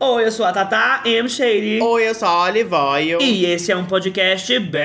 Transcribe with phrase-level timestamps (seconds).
[0.00, 1.28] Oi, eu sou a Tata M.
[1.28, 1.80] Shady.
[1.82, 3.20] Oi, eu sou a Olivoio.
[3.20, 4.80] E esse é um podcast bem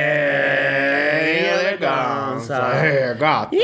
[1.51, 2.55] elegância.
[2.55, 3.55] É, gato.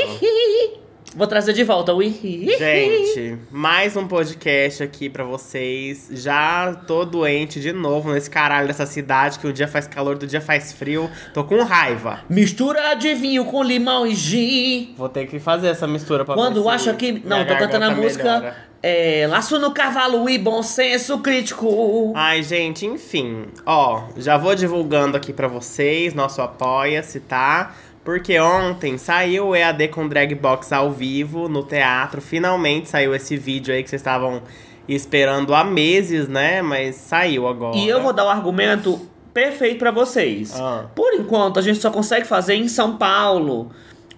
[1.14, 6.08] Vou trazer de volta o Gente, mais um podcast aqui pra vocês.
[6.12, 10.28] Já tô doente de novo nesse caralho dessa cidade que um dia faz calor, outro
[10.28, 11.10] dia faz frio.
[11.34, 12.20] Tô com raiva.
[12.30, 14.94] Mistura de vinho com limão e gin.
[14.96, 17.20] Vou ter que fazer essa mistura pra Quando acha que.
[17.24, 18.22] Não, tô cantando a música.
[18.22, 18.70] melhora.
[18.82, 22.14] É, Laço no cavalo e bom senso crítico.
[22.16, 23.48] Ai, gente, enfim.
[23.66, 27.74] Ó, já vou divulgando aqui pra vocês, nosso apoia-se, tá?
[28.04, 32.20] Porque ontem saiu o EAD com Drag Box ao vivo no teatro.
[32.20, 34.42] Finalmente saiu esse vídeo aí que vocês estavam
[34.88, 36.62] esperando há meses, né?
[36.62, 37.76] Mas saiu agora.
[37.76, 39.00] E eu vou dar o argumento
[39.34, 40.58] perfeito pra vocês.
[40.58, 40.86] Ah.
[40.94, 43.70] Por enquanto, a gente só consegue fazer em São Paulo.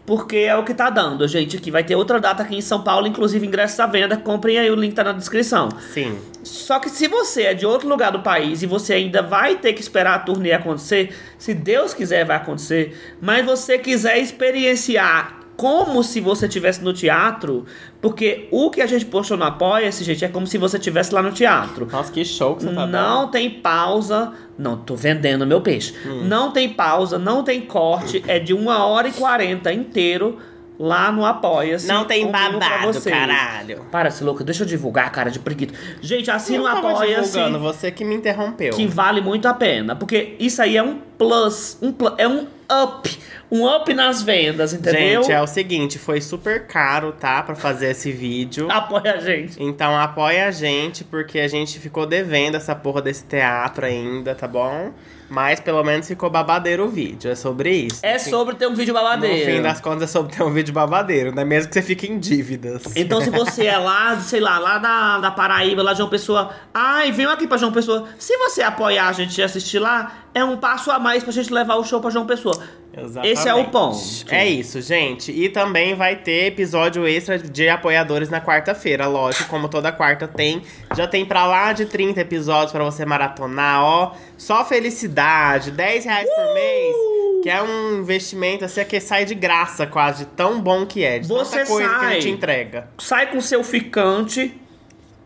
[0.05, 1.57] Porque é o que tá dando, gente.
[1.57, 4.17] Aqui vai ter outra data aqui em São Paulo, inclusive ingressos à venda.
[4.17, 5.69] Comprem aí, o link tá na descrição.
[5.93, 6.19] Sim.
[6.43, 9.73] Só que se você é de outro lugar do país e você ainda vai ter
[9.73, 16.03] que esperar a turnê acontecer, se Deus quiser vai acontecer, mas você quiser experienciar como
[16.03, 17.65] se você estivesse no teatro,
[18.03, 21.23] porque o que a gente postou no Apoia-se, gente, é como se você estivesse lá
[21.23, 21.87] no teatro.
[21.87, 24.33] Nossa, que show que você tá Não tem pausa.
[24.59, 25.95] Não, tô vendendo meu peixe.
[26.05, 26.25] Hum.
[26.25, 28.21] Não tem pausa, não tem corte.
[28.27, 30.37] É de 1 hora e 40 inteiro
[30.77, 31.87] lá no Apoia-se.
[31.87, 33.85] Não tem babado, caralho.
[33.93, 35.73] Para, se louca, deixa eu divulgar, cara de preguiça.
[36.01, 37.39] Gente, assina o Apoia-se.
[37.57, 38.73] você que me interrompeu.
[38.75, 39.95] Que vale muito a pena.
[39.95, 41.79] Porque isso aí é um plus.
[41.81, 43.19] Um plus é um up.
[43.51, 45.23] Um up nas vendas, entendeu?
[45.23, 47.43] Gente, é o seguinte, foi super caro, tá?
[47.43, 48.71] Pra fazer esse vídeo.
[48.71, 49.63] Apoia a gente.
[49.63, 54.49] Então apoia a gente, porque a gente ficou devendo essa porra desse teatro ainda, tá
[54.49, 54.93] bom?
[55.33, 58.01] Mas pelo menos ficou babadeiro o vídeo, é sobre isso.
[58.03, 59.51] É Assim, sobre ter um vídeo No babadeiro.
[59.51, 61.43] fim das contas é sobre ter um vídeo babadeiro, né?
[61.43, 62.83] Mesmo que você fique em dívidas.
[62.95, 66.51] Então, se você é lá, sei lá, lá da, da Paraíba, lá de João Pessoa,
[66.75, 68.07] ai, venham aqui pra João Pessoa.
[68.19, 71.51] Se você apoiar a gente e assistir lá, é um passo a mais pra gente
[71.51, 72.63] levar o show pra João Pessoa.
[72.95, 73.33] Exatamente.
[73.33, 73.99] Esse é o ponto.
[74.29, 75.33] É isso, gente.
[75.33, 80.63] E também vai ter episódio extra de apoiadores na quarta-feira, lógico, como toda quarta tem.
[80.95, 84.13] Já tem pra lá de 30 episódios pra você maratonar, ó.
[84.37, 86.95] Só felicidade, 10 reais por mês.
[87.43, 91.19] Que é um investimento assim que sai de graça, quase, de tão bom que é.
[91.19, 92.21] De Você tanta coisa que a sai.
[92.21, 92.89] gente entrega.
[92.99, 94.55] Sai com seu ficante,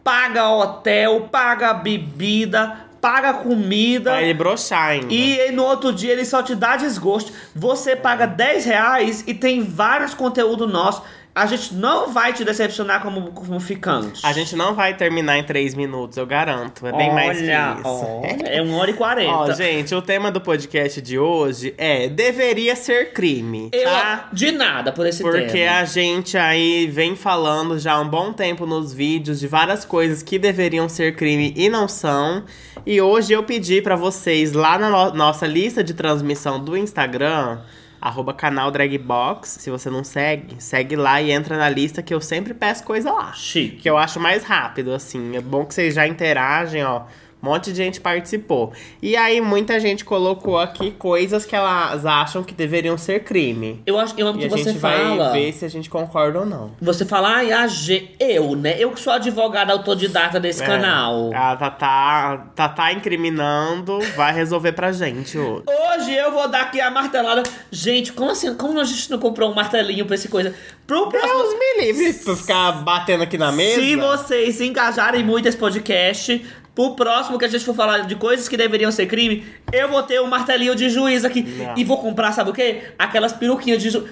[0.02, 4.10] paga hotel, paga bebida, paga comida.
[4.10, 5.12] Pra ele broxar ainda.
[5.12, 7.32] E aí, no outro dia ele só te dá desgosto.
[7.54, 11.02] Você paga 10 reais e tem vários conteúdos nossos.
[11.36, 14.20] A gente não vai te decepcionar como, como ficante.
[14.24, 16.86] A gente não vai terminar em 3 minutos, eu garanto.
[16.86, 17.88] É bem mais que Olha, isso.
[17.88, 19.30] olha, é 1 hora e 40.
[19.32, 24.30] Ó, gente, o tema do podcast de hoje é Deveria ser crime, Eu, tá?
[24.32, 25.76] de nada por esse Porque tema.
[25.76, 30.22] a gente aí vem falando já há um bom tempo nos vídeos de várias coisas
[30.22, 32.44] que deveriam ser crime e não são.
[32.86, 37.58] E hoje eu pedi pra vocês lá na no- nossa lista de transmissão do Instagram,
[38.06, 39.58] arroba canal Dragbox.
[39.60, 43.12] Se você não segue, segue lá e entra na lista que eu sempre peço coisa
[43.12, 43.32] lá.
[43.32, 43.76] Chique.
[43.78, 45.36] Que eu acho mais rápido, assim.
[45.36, 47.02] É bom que vocês já interagem, ó.
[47.46, 48.72] Um monte de gente participou.
[49.00, 53.80] E aí, muita gente colocou aqui coisas que elas acham que deveriam ser crime.
[53.86, 55.32] Eu, acho, eu amo E que a você gente vai fala.
[55.32, 56.72] ver se a gente concorda ou não.
[56.82, 58.74] Você fala, ai, a G, eu, né?
[58.78, 61.30] Eu que sou advogada autodidata desse É, canal.
[61.32, 65.64] A Tatá, Tatá incriminando vai resolver pra gente hoje.
[65.68, 67.42] Hoje eu vou dar aqui a martelada.
[67.70, 68.54] Gente, como assim?
[68.54, 70.52] Como a gente não comprou um martelinho pra esse coisa?
[70.86, 71.32] Pro próximo.
[71.32, 73.80] Deus me livre pra ficar batendo aqui na mesa.
[73.80, 76.44] Se vocês engajarem muito esse podcast,
[76.76, 80.02] pro próximo que a gente for falar de coisas que deveriam ser crime, eu vou
[80.02, 81.42] ter um martelinho de juiz aqui.
[81.42, 81.74] Não.
[81.74, 82.82] E vou comprar, sabe o quê?
[82.98, 84.10] Aquelas peruquinhas de juiz.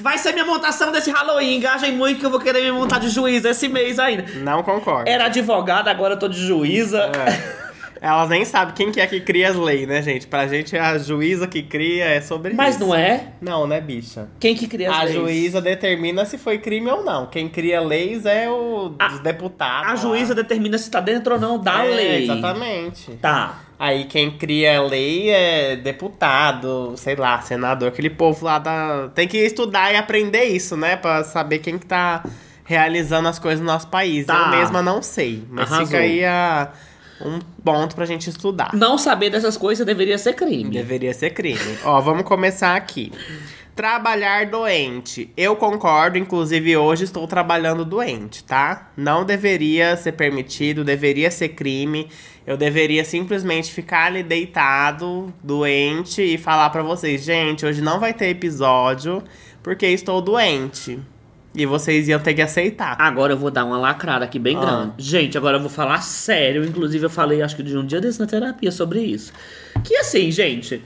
[0.00, 1.56] Vai ser minha montação desse Halloween.
[1.56, 4.24] Engajem muito que eu vou querer me montar de juiz esse mês ainda.
[4.38, 5.08] Não concordo.
[5.08, 7.10] Era advogada, agora eu tô de juíza.
[7.14, 7.61] É.
[8.04, 10.26] Elas nem sabem quem que é que cria as leis, né, gente?
[10.26, 12.84] Pra gente, a juíza que cria é sobre Mas isso.
[12.84, 13.28] não é?
[13.40, 14.26] Não, né, bicha?
[14.40, 15.14] Quem que cria as A leis?
[15.14, 17.26] juíza determina se foi crime ou não.
[17.26, 19.86] Quem cria leis é o A- os deputados.
[19.86, 19.96] A lá.
[19.96, 22.24] juíza determina se tá dentro ou não da É, lei.
[22.24, 23.12] Exatamente.
[23.22, 23.60] Tá.
[23.78, 29.10] Aí quem cria a lei é deputado, sei lá, senador, aquele povo lá da.
[29.14, 30.96] Tem que estudar e aprender isso, né?
[30.96, 32.24] Pra saber quem que tá
[32.64, 34.26] realizando as coisas no nosso país.
[34.26, 34.34] Tá.
[34.52, 35.44] Eu mesma não sei.
[35.48, 35.86] Mas Arrasou.
[35.86, 36.68] fica aí a,
[37.24, 38.72] um ponto pra gente estudar.
[38.74, 40.70] Não saber dessas coisas deveria ser crime.
[40.70, 41.78] Deveria ser crime.
[41.84, 43.12] Ó, vamos começar aqui.
[43.74, 45.30] Trabalhar doente.
[45.34, 48.90] Eu concordo, inclusive hoje estou trabalhando doente, tá?
[48.96, 52.08] Não deveria ser permitido, deveria ser crime.
[52.46, 58.12] Eu deveria simplesmente ficar ali deitado, doente e falar pra vocês, gente, hoje não vai
[58.12, 59.22] ter episódio
[59.62, 60.98] porque estou doente.
[61.54, 62.96] E vocês iam ter que aceitar.
[62.98, 64.60] Agora eu vou dar uma lacrada aqui bem Ah.
[64.60, 64.92] grande.
[64.98, 66.64] Gente, agora eu vou falar sério.
[66.64, 69.32] Inclusive, eu falei, acho que de um dia desse na terapia sobre isso.
[69.84, 70.82] Que assim, gente.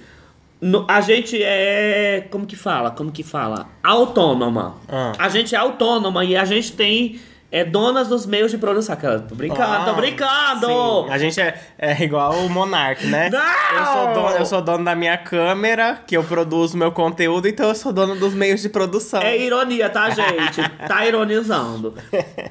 [0.60, 2.26] no- a gente é.
[2.30, 2.90] Como que fala?
[2.90, 3.68] Como que fala?
[3.84, 4.74] Autônoma.
[4.88, 5.12] Ah.
[5.18, 7.20] A gente é autônoma e a gente tem.
[7.50, 8.94] É donas dos meios de produção.
[8.94, 10.66] Aquela, Tô brincando, tô Ah, brincando!
[10.66, 13.30] Sim, a gente é, é igual o Monark, né?
[13.30, 13.78] Não!
[13.78, 17.68] Eu sou, dono, eu sou dono da minha câmera, que eu produzo meu conteúdo, então
[17.68, 19.22] eu sou dono dos meios de produção.
[19.22, 20.60] É ironia, tá, gente?
[20.86, 21.94] Tá ironizando.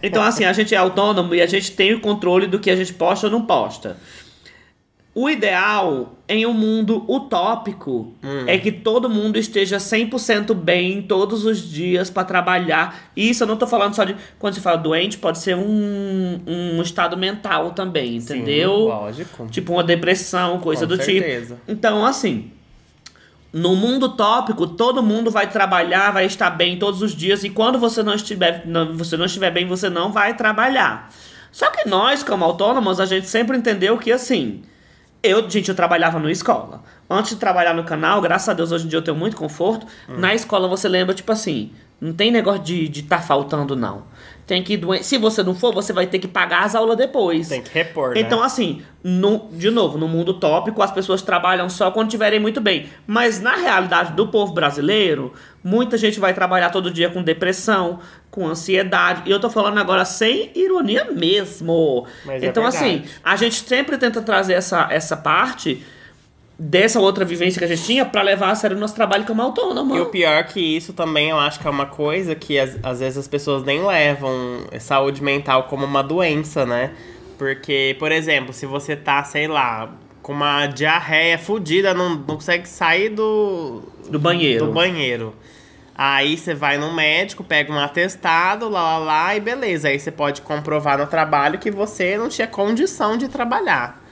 [0.02, 2.76] Então, assim, a gente é autônomo e a gente tem o controle do que a
[2.76, 3.98] gente posta ou não posta.
[5.18, 8.14] O ideal em um mundo utópico
[8.46, 13.12] é que todo mundo esteja 100% bem todos os dias pra trabalhar.
[13.16, 14.14] E isso eu não tô falando só de.
[14.38, 18.74] Quando se fala doente, pode ser um, um estado mental também, Sim, entendeu?
[18.74, 19.48] lógico.
[19.48, 21.56] Tipo uma depressão, coisa Com do certeza.
[21.56, 21.72] tipo.
[21.72, 22.52] Então, assim,
[23.54, 27.80] no mundo tópico, todo mundo vai trabalhar, vai estar bem todos os dias e quando
[27.80, 31.10] você não estiver, não, você não estiver bem, você não vai trabalhar.
[31.54, 34.62] Só que nós, como autônomos, a gente sempre entendeu que assim,
[35.28, 36.84] eu, gente, eu trabalhava numa escola.
[37.10, 39.86] Antes de trabalhar no canal, graças a Deus, hoje em dia eu tenho muito conforto.
[40.10, 40.18] Hum.
[40.18, 44.04] Na escola você lembra, tipo assim, não tem negócio de de tá faltando, não.
[44.48, 47.48] Tem que doen- Se você não for, você vai ter que pagar as aulas depois.
[47.50, 48.20] Tem que repor, né?
[48.20, 52.62] Então, assim, no- de novo, no mundo tópico, as pessoas trabalham só quando estiverem muito
[52.62, 52.86] bem.
[53.08, 55.34] Mas na realidade do povo brasileiro,
[55.64, 58.00] muita gente vai trabalhar todo dia com depressão,
[58.30, 59.24] com ansiedade.
[59.26, 62.06] E eu tô falando agora sem ironia mesmo.
[62.24, 63.10] Mas é então, assim, verdade.
[63.24, 65.84] a gente sempre tenta trazer essa, essa parte
[66.58, 69.42] dessa outra vivência que a gente tinha pra levar a sério o nosso trabalho como
[69.42, 69.96] autônomo.
[69.96, 73.00] E o pior que isso também, eu acho que é uma coisa que às, às
[73.00, 74.32] vezes as pessoas nem levam
[74.80, 76.92] saúde mental como uma doença, né?
[77.38, 79.90] Porque, por exemplo, se você tá, sei lá,
[80.22, 84.66] com uma diarreia fodida, não, não consegue sair do, Do banheiro.
[84.66, 85.36] do banheiro.
[85.98, 89.88] Aí você vai no médico, pega um atestado, lá, lá, lá, e beleza.
[89.90, 94.05] Aí você pode comprovar no trabalho que você não tinha condição de trabalhar.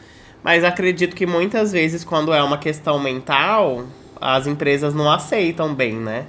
[0.44, 3.86] Mas acredito que muitas vezes, quando é uma questão mental,
[4.20, 6.26] as empresas não aceitam bem, né?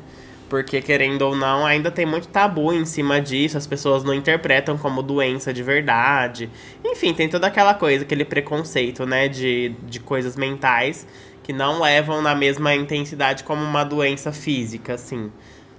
[0.48, 4.78] Porque, querendo ou não, ainda tem muito tabu em cima disso, as pessoas não interpretam
[4.78, 6.48] como doença de verdade.
[6.84, 11.06] Enfim, tem toda aquela coisa, aquele preconceito, né, de, de coisas mentais
[11.42, 15.30] que não levam na mesma intensidade como uma doença física, assim.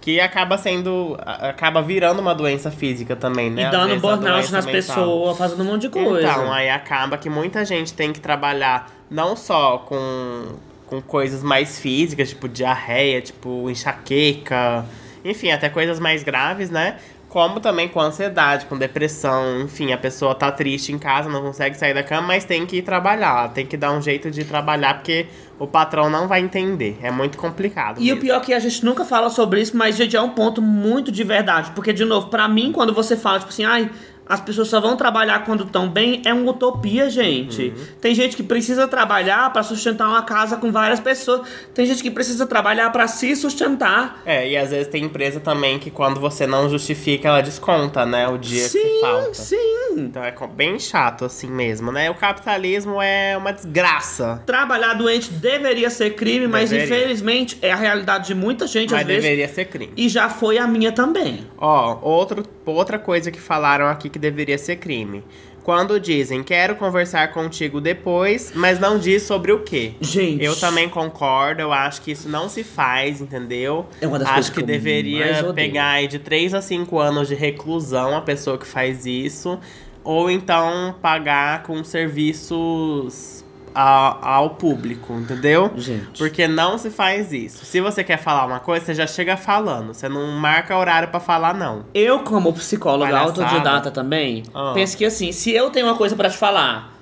[0.05, 1.17] Que acaba sendo.
[1.25, 3.63] acaba virando uma doença física também, né?
[3.63, 6.29] E dando burnout nas pessoas, fazendo um monte de coisa.
[6.29, 11.79] Então, aí acaba que muita gente tem que trabalhar não só com, com coisas mais
[11.79, 14.85] físicas, tipo diarreia, tipo enxaqueca,
[15.23, 16.99] enfim, até coisas mais graves, né?
[17.35, 21.77] Como também com ansiedade, com depressão, enfim, a pessoa tá triste em casa, não consegue
[21.77, 24.93] sair da cama, mas tem que ir trabalhar, tem que dar um jeito de trabalhar,
[24.93, 25.25] porque
[25.59, 26.97] o patrão não vai entender.
[27.01, 27.99] É muito complicado.
[27.99, 28.21] E o mesmo.
[28.21, 31.11] pior é que a gente nunca fala sobre isso, mas, gente, é um ponto muito
[31.11, 31.71] de verdade.
[31.75, 33.91] Porque, de novo, pra mim, quando você fala, tipo assim, ai,
[34.27, 37.67] as pessoas só vão trabalhar quando estão bem, é uma utopia, gente.
[37.69, 37.85] Uhum.
[38.01, 41.47] Tem gente que precisa trabalhar pra sustentar uma casa com várias pessoas.
[41.73, 44.21] Tem gente que precisa trabalhar pra se sustentar.
[44.25, 48.27] É, e às vezes tem empresa também que quando você não justifica, ela desconta, né?
[48.27, 49.33] O dia que você sim, falta.
[49.33, 49.75] sim.
[49.97, 52.09] Então é bem chato assim mesmo, né?
[52.09, 54.41] O capitalismo é uma desgraça.
[54.45, 56.95] Trabalhar doente deveria ser crime, mas Deveria.
[56.97, 59.23] infelizmente é a realidade de muita gente, Mas às vezes.
[59.23, 59.93] deveria ser crime.
[59.95, 61.45] E já foi a minha também.
[61.57, 65.23] Ó, outro, outra coisa que falaram aqui que deveria ser crime.
[65.63, 69.93] Quando dizem quero conversar contigo depois, mas não diz sobre o quê.
[69.99, 70.43] Gente.
[70.43, 73.87] Eu também concordo, eu acho que isso não se faz, entendeu?
[73.99, 76.99] É uma das acho coisas que, que eu deveria pegar aí de 3 a 5
[76.99, 79.59] anos de reclusão a pessoa que faz isso.
[80.03, 83.44] Ou então pagar com serviços
[83.75, 85.71] a- ao público, entendeu?
[85.75, 86.17] Gente.
[86.17, 87.65] Porque não se faz isso.
[87.65, 89.93] Se você quer falar uma coisa, você já chega falando.
[89.93, 91.85] Você não marca horário pra falar, não.
[91.93, 93.43] Eu, como psicóloga Palhaçada.
[93.43, 94.71] autodidata também, Ah.
[94.73, 96.93] penso que assim, se eu tenho uma coisa pra te falar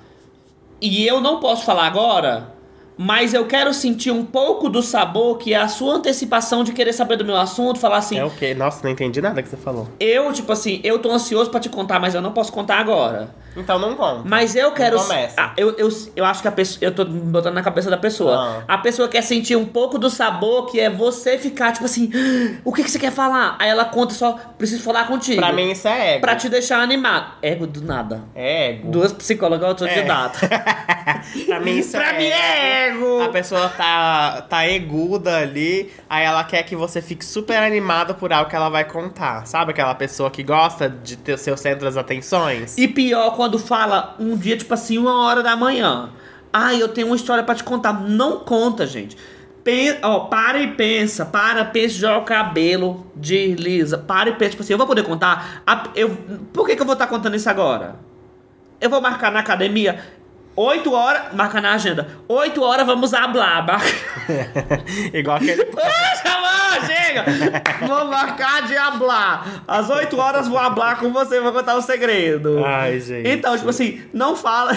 [0.80, 2.53] e eu não posso falar agora,
[2.96, 6.92] mas eu quero sentir um pouco do sabor que é a sua antecipação de querer
[6.92, 8.54] saber do meu assunto, falar assim, É o quê?
[8.54, 9.88] Nossa, não entendi nada que você falou.
[9.98, 13.34] eu, tipo assim, eu tô ansioso pra te contar, mas eu não posso contar agora.
[13.56, 14.22] Então não conta.
[14.24, 14.96] Mas eu quero.
[14.98, 15.34] começa.
[15.40, 16.78] Ah, eu, eu, eu acho que a pessoa.
[16.82, 18.64] Eu tô botando na cabeça da pessoa.
[18.68, 18.74] Ah.
[18.74, 22.58] A pessoa quer sentir um pouco do sabor, que é você ficar, tipo assim, "Ah,
[22.64, 23.54] o que, que você quer falar?
[23.60, 25.40] Aí ela conta só, preciso falar contigo.
[25.40, 26.20] Pra mim isso é ego.
[26.22, 27.34] Pra te deixar animado.
[27.40, 28.22] Ego do nada.
[28.34, 28.90] É ego.
[28.90, 30.40] Duas psicólogas autodidatas.
[31.46, 32.83] pra mim isso pra é mim é ego!
[33.22, 38.32] A pessoa tá, tá eguda ali, aí ela quer que você fique super animado por
[38.32, 39.46] algo que ela vai contar.
[39.46, 42.76] Sabe aquela pessoa que gosta de ter o seu centro das atenções?
[42.76, 46.10] E pior quando fala um dia, tipo assim, uma hora da manhã.
[46.52, 47.92] Ai, eu tenho uma história pra te contar.
[47.92, 49.16] Não conta, gente.
[49.64, 54.62] Pen- ó, para e pensa, para, pensa, joga o cabelo, desliza, para e pensa, tipo
[54.62, 55.62] assim, eu vou poder contar?
[55.66, 56.10] A- eu,
[56.52, 57.96] por que, que eu vou estar contando isso agora?
[58.78, 59.98] Eu vou marcar na academia
[60.56, 63.88] 8 horas, marca na agenda, 8 horas vamos hablar, marca.
[65.12, 65.64] Igual aquele.
[66.54, 67.24] Chama, chega!
[67.86, 69.62] Vou marcar de hablar.
[69.66, 72.62] Às 8 horas vou hablar com você, vou contar um segredo.
[72.64, 73.28] Ai, gente.
[73.28, 74.72] Então, tipo assim, não fala.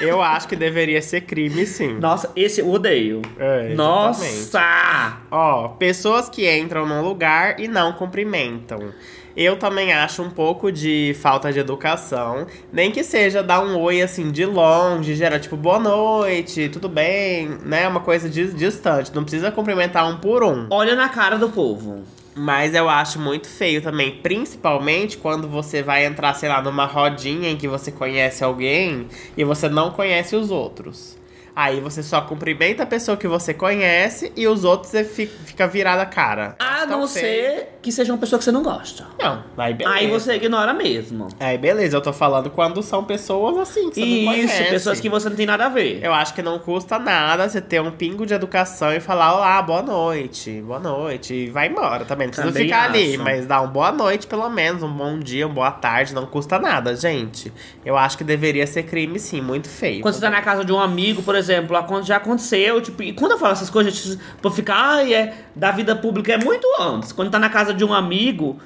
[0.00, 1.94] Eu acho que deveria ser crime, sim.
[1.98, 3.22] Nossa, esse eu odeio.
[3.38, 3.74] É.
[3.74, 5.18] Nossa!
[5.30, 8.92] Ó, pessoas que entram num lugar e não cumprimentam.
[9.34, 12.46] Eu também acho um pouco de falta de educação.
[12.70, 17.48] Nem que seja dar um oi assim de longe, gerar tipo boa noite, tudo bem,
[17.64, 17.88] né?
[17.88, 19.10] Uma coisa dis- distante.
[19.14, 20.66] Não precisa cumprimentar um por um.
[20.70, 22.02] Olha na cara do povo.
[22.34, 27.50] Mas eu acho muito feio também, principalmente quando você vai entrar, sei lá, numa rodinha
[27.50, 31.18] em que você conhece alguém e você não conhece os outros.
[31.54, 35.66] Aí você só cumprimenta a pessoa que você conhece e os outros você fi- fica
[35.66, 36.56] virada a cara.
[36.58, 37.26] A tão não feio.
[37.26, 39.04] ser que seja uma pessoa que você não gosta.
[39.20, 39.96] Não, aí beleza.
[39.96, 41.28] Aí você ignora mesmo.
[41.38, 44.70] Aí beleza, eu tô falando quando são pessoas assim, que você não Isso, conhece.
[44.70, 46.00] pessoas que você não tem nada a ver.
[46.02, 49.60] Eu acho que não custa nada você ter um pingo de educação e falar, olá,
[49.60, 52.28] boa noite, boa noite, e vai embora também.
[52.28, 53.22] Não precisa Também ficar ali, acho.
[53.22, 56.58] mas dá um boa noite pelo menos, um bom dia, uma boa tarde, não custa
[56.58, 57.52] nada, gente.
[57.84, 60.00] Eu acho que deveria ser crime sim, muito feio.
[60.00, 61.41] Quando você tá na casa de um amigo, por exemplo,
[61.86, 65.34] quando já aconteceu, tipo, e quando eu falo essas coisas, gente, por ficar, ai, é
[65.54, 67.12] da vida pública é muito antes.
[67.12, 68.58] Quando tá na casa de um amigo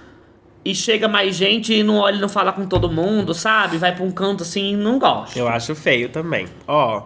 [0.64, 3.78] e chega mais gente e não olha e não fala com todo mundo, sabe?
[3.78, 5.38] Vai pra um canto assim, não gosta.
[5.38, 6.46] Eu acho feio também.
[6.66, 7.04] Ó,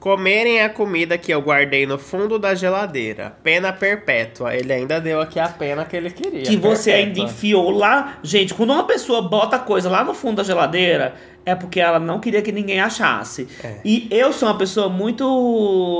[0.00, 3.34] comerem a comida que eu guardei no fundo da geladeira.
[3.44, 4.56] Pena perpétua.
[4.56, 6.42] Ele ainda deu aqui a pena que ele queria.
[6.42, 7.30] Que você ainda perpétua.
[7.30, 8.18] enfiou lá.
[8.22, 11.14] Gente, quando uma pessoa bota coisa lá no fundo da geladeira,
[11.44, 13.46] é porque ela não queria que ninguém achasse.
[13.62, 13.76] É.
[13.84, 15.24] E eu sou uma pessoa muito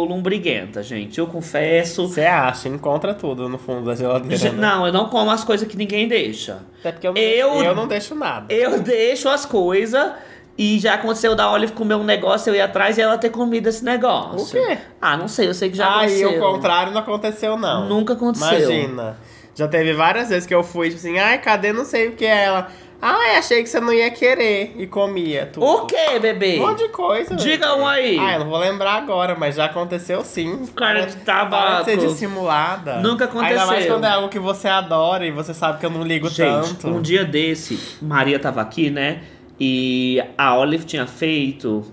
[0.08, 1.18] lombriguenta, gente.
[1.18, 2.08] Eu confesso.
[2.08, 4.36] Você acha, encontra tudo no fundo da geladeira.
[4.36, 4.60] Ge- né?
[4.60, 6.62] Não, eu não como as coisas que ninguém deixa.
[6.80, 8.52] Até porque eu Eu- eu não deixo nada.
[8.52, 10.12] Eu deixo as coisas.
[10.58, 13.68] E já aconteceu da Olive comer um negócio, eu ir atrás e ela ter comido
[13.68, 14.60] esse negócio.
[14.60, 14.78] O quê?
[15.00, 16.30] Ah, não sei, eu sei que já ah, e aconteceu.
[16.30, 17.88] o contrário não aconteceu, não.
[17.88, 18.70] Nunca aconteceu.
[18.70, 19.16] Imagina.
[19.54, 22.24] Já teve várias vezes que eu fui, tipo assim, ai, cadê não sei o que
[22.24, 22.68] é ela?
[23.02, 24.74] Ai, achei que você não ia querer.
[24.76, 25.64] E comia tudo.
[25.64, 26.58] O que, bebê?
[26.58, 27.34] Um monte de coisa.
[27.34, 28.18] Diga um aí.
[28.18, 30.66] Ah, eu não vou lembrar agora, mas já aconteceu sim.
[30.76, 31.84] Cara de tabaco.
[31.84, 32.96] Para ser dissimulada.
[32.96, 33.94] Nunca Ainda mais aconteceu.
[33.94, 36.88] quando é algo que você adora e você sabe que eu não ligo Gente, tanto.
[36.88, 39.22] um dia desse, Maria tava aqui, né?
[39.60, 41.84] E a Olive tinha feito,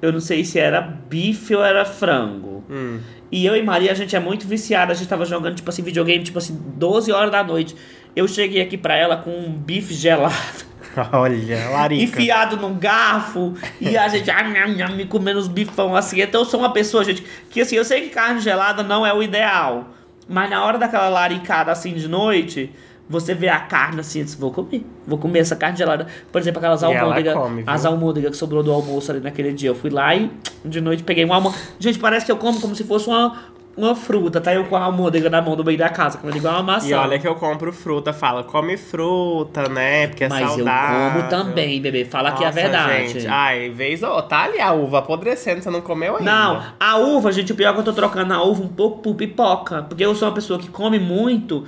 [0.00, 2.62] eu não sei se era bife ou era frango.
[2.70, 3.00] Hum.
[3.32, 5.82] E eu e Maria, a gente é muito viciada, a gente tava jogando, tipo assim,
[5.82, 7.74] videogame, tipo assim, 12 horas da noite.
[8.14, 10.64] Eu cheguei aqui pra ela com um bife gelado,
[11.12, 12.02] Olha, larica.
[12.02, 16.20] enfiado num garfo, e a gente, ah, nham, nham, me comendo os bifão assim.
[16.20, 19.12] Então eu sou uma pessoa, gente, que assim, eu sei que carne gelada não é
[19.12, 19.90] o ideal.
[20.28, 22.72] Mas na hora daquela laricada assim de noite,
[23.08, 24.84] você vê a carne assim, você vou comer.
[25.06, 26.06] Vou comer essa carne gelada.
[26.32, 27.36] Por exemplo, aquelas ela almôndegas.
[27.66, 29.70] As almôndegas que sobrou do almoço ali naquele dia.
[29.70, 30.30] Eu fui lá e
[30.64, 31.62] de noite peguei uma almôndega.
[31.78, 33.44] Gente, parece que eu como como se fosse uma,
[33.76, 34.52] uma fruta, tá?
[34.52, 36.88] Eu com a almôndega na mão do meio da casa, comendo igual uma maçã.
[36.88, 40.08] E olha que eu compro fruta, fala, come fruta, né?
[40.08, 41.06] Porque é Mas saudável.
[41.06, 42.04] eu como também, bebê.
[42.04, 43.08] Fala que é a Nossa, verdade.
[43.12, 43.26] Gente.
[43.28, 46.28] Ai, vez ou tá ali a uva apodrecendo, você não comeu ainda.
[46.28, 49.00] Não, a uva, gente, o pior é que eu tô trocando a uva um pouco
[49.00, 49.84] por pipoca.
[49.84, 51.64] Porque eu sou uma pessoa que come muito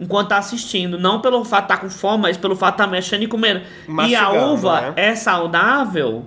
[0.00, 0.98] enquanto tá assistindo.
[0.98, 3.60] Não pelo fato de tá com fome, mas pelo fato de tá mexendo e comendo.
[3.60, 4.92] e a Mastigando, uva né?
[4.96, 6.24] é saudável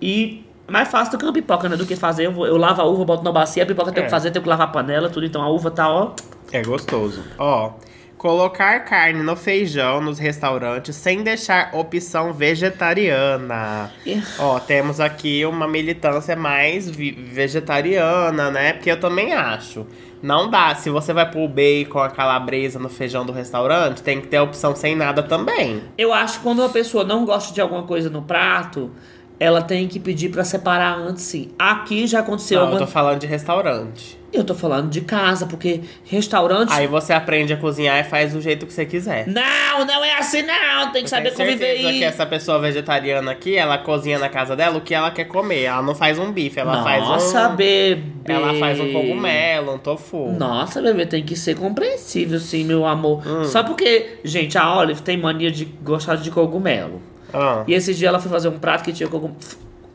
[0.00, 1.76] e mais fácil do que uma pipoca, né?
[1.76, 2.26] Do que fazer.
[2.26, 4.06] Eu, eu lavo a uva, boto na bacia, a pipoca tem É.
[4.06, 5.24] que fazer, tem que lavar a panela, tudo.
[5.26, 6.12] Então a uva tá, ó.
[6.52, 7.22] É gostoso.
[7.38, 7.72] Ó,
[8.16, 13.90] colocar carne no feijão nos restaurantes sem deixar opção vegetariana.
[14.06, 14.20] É.
[14.38, 18.72] Ó, temos aqui uma militância mais vegetariana, né?
[18.74, 19.86] Porque eu também acho.
[20.22, 20.74] Não dá.
[20.74, 24.38] Se você vai pôr o bacon, a calabresa no feijão do restaurante, tem que ter
[24.38, 25.82] a opção sem nada também.
[25.96, 28.90] Eu acho que quando uma pessoa não gosta de alguma coisa no prato,
[29.38, 31.50] ela tem que pedir pra separar antes, sim.
[31.58, 32.86] Aqui já aconteceu Não, eu alguma...
[32.86, 34.17] tô falando de restaurante.
[34.30, 36.70] Eu tô falando de casa, porque restaurante.
[36.72, 39.26] Aí você aprende a cozinhar e faz do jeito que você quiser.
[39.26, 40.92] Não, não é assim não.
[40.92, 41.98] Tem que Eu saber tenho conviver aí.
[41.98, 45.62] que essa pessoa vegetariana aqui, ela cozinha na casa dela o que ela quer comer.
[45.62, 47.08] Ela não faz um bife, ela faz um...
[47.08, 48.02] Nossa, bebê.
[48.26, 50.30] Ela faz um cogumelo, um tofu.
[50.38, 53.26] Nossa, bebê, tem que ser compreensível, sim, meu amor.
[53.26, 53.44] Hum.
[53.44, 57.00] Só porque, gente, a Olive tem mania de gostar de cogumelo.
[57.32, 59.38] Ah, E esse dia ela foi fazer um prato que tinha cogumelo.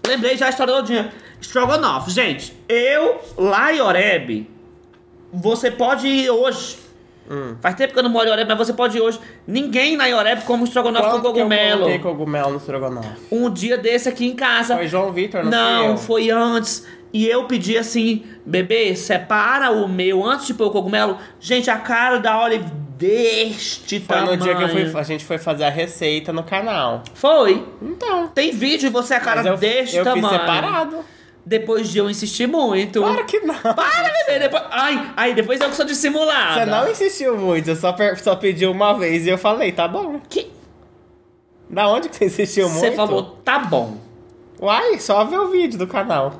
[0.05, 1.11] Lembrei já a história todinha.
[1.43, 2.09] Strogonoff.
[2.11, 4.49] Gente, eu lá em Oreb,
[5.31, 6.77] você pode ir hoje.
[7.29, 7.55] Hum.
[7.61, 9.19] Faz tempo que eu não moro em Oreb, mas você pode ir hoje.
[9.47, 11.99] Ninguém em Oreb come estrogonofe com que eu cogumelo.
[11.99, 13.09] cogumelo no estrogonofe?
[13.31, 14.75] Um dia desse aqui em casa.
[14.75, 15.97] Foi João Vitor, não, Não, eu.
[15.97, 16.85] foi antes.
[17.13, 21.17] E eu pedi assim, bebê, separa o meu antes de pôr o cogumelo.
[21.39, 22.65] Gente, a cara da Olive
[22.97, 24.37] deste Foi tamanho.
[24.37, 27.03] no dia que eu fui- a gente foi fazer a receita no canal.
[27.13, 27.63] Foi.
[27.81, 28.27] Então.
[28.29, 30.27] Tem vídeo e você a cara Mas eu, deste eu tamanho.
[30.27, 30.97] fiz separado.
[31.45, 33.01] Depois de eu insistir muito.
[33.01, 33.53] Claro que não.
[33.55, 34.39] Para, bebê.
[34.39, 34.63] Depois...
[34.71, 36.61] Ai, ai, depois eu que sou dissimulada.
[36.61, 39.87] Você não insistiu muito, eu só, per- só pedi uma vez e eu falei, tá
[39.87, 40.21] bom.
[40.29, 40.49] Que...
[41.69, 42.79] Da onde que você insistiu muito?
[42.79, 43.97] Você falou, tá bom.
[44.61, 46.39] Uai, só ver o vídeo do canal.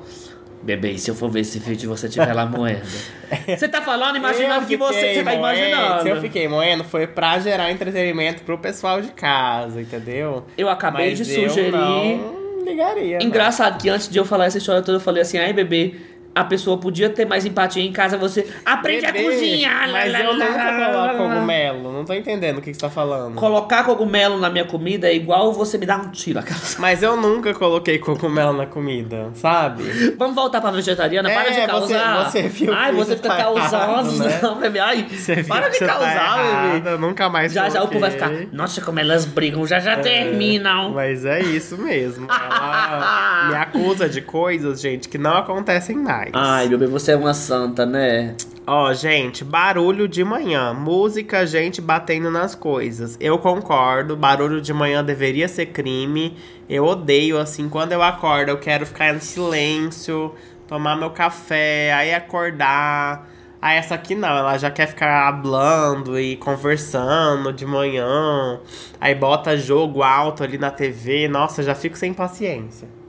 [0.61, 2.81] Bebê, se eu for ver esse vídeo e você tiver lá moendo?
[3.47, 5.39] Você tá falando, imaginando que você, você tá moendo.
[5.57, 6.01] imaginando.
[6.03, 10.45] Se eu fiquei moendo, foi pra gerar entretenimento pro pessoal de casa, entendeu?
[10.55, 11.71] Eu acabei Mas de eu sugerir.
[11.71, 13.19] não ligaria.
[13.19, 13.25] não.
[13.25, 15.95] Engraçado que antes de eu falar essa história toda, eu falei assim, ai bebê,
[16.35, 19.91] a pessoa podia ter mais empatia em casa, você aprende Bebê, a cozinhar.
[19.91, 21.91] Mas lá, eu lá, nunca lá, coloco cogumelo.
[21.93, 23.35] Não tô entendendo o que que você tá falando.
[23.35, 26.39] Colocar cogumelo na minha comida é igual você me dar um tiro.
[26.39, 29.83] aquelas- Mas eu nunca coloquei cogumelo na comida, sabe?
[30.17, 31.29] Vamos voltar pra vegetariana?
[31.29, 32.25] Para É, de causar.
[32.25, 33.75] você- você viu Ai, você fica tá causando.
[33.75, 34.39] errado, né?
[34.41, 34.79] Não, bebê.
[34.79, 36.49] Ai, Você para de tá causar, bebê.
[36.69, 38.27] errada, Eu nunca mais Já já o povo vai ficar.
[38.27, 38.49] coloquei.
[38.51, 40.91] Nossa, como elas brigam, já já terminam.
[40.91, 42.27] Mas é isso mesmo.
[42.29, 46.22] Ela me acusa de coisas, gente, que não acontecem mais.
[46.31, 48.35] Ai, bebê, você é uma santa, né?
[48.65, 50.73] Ó, gente, barulho de manhã.
[50.73, 53.17] Música, gente batendo nas coisas.
[53.19, 56.37] Eu concordo, barulho de manhã deveria ser crime.
[56.69, 60.33] Eu odeio, assim, quando eu acordo, eu quero ficar em silêncio,
[60.65, 63.29] tomar meu café, aí acordar.
[63.61, 68.59] Aí essa aqui não, ela já quer ficar hablando e conversando de manhã.
[68.99, 71.27] Aí bota jogo alto ali na TV.
[71.27, 73.02] Nossa, já fico sem paciência.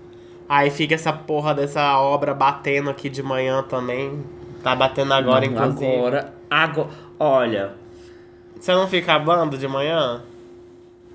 [0.54, 4.24] Aí fica essa porra dessa obra batendo aqui de manhã também.
[4.62, 5.96] Tá batendo agora, Não, inclusive.
[5.96, 6.88] Agora, agora.
[7.18, 7.72] Olha,
[8.60, 10.22] Você não fica hablando de manhã?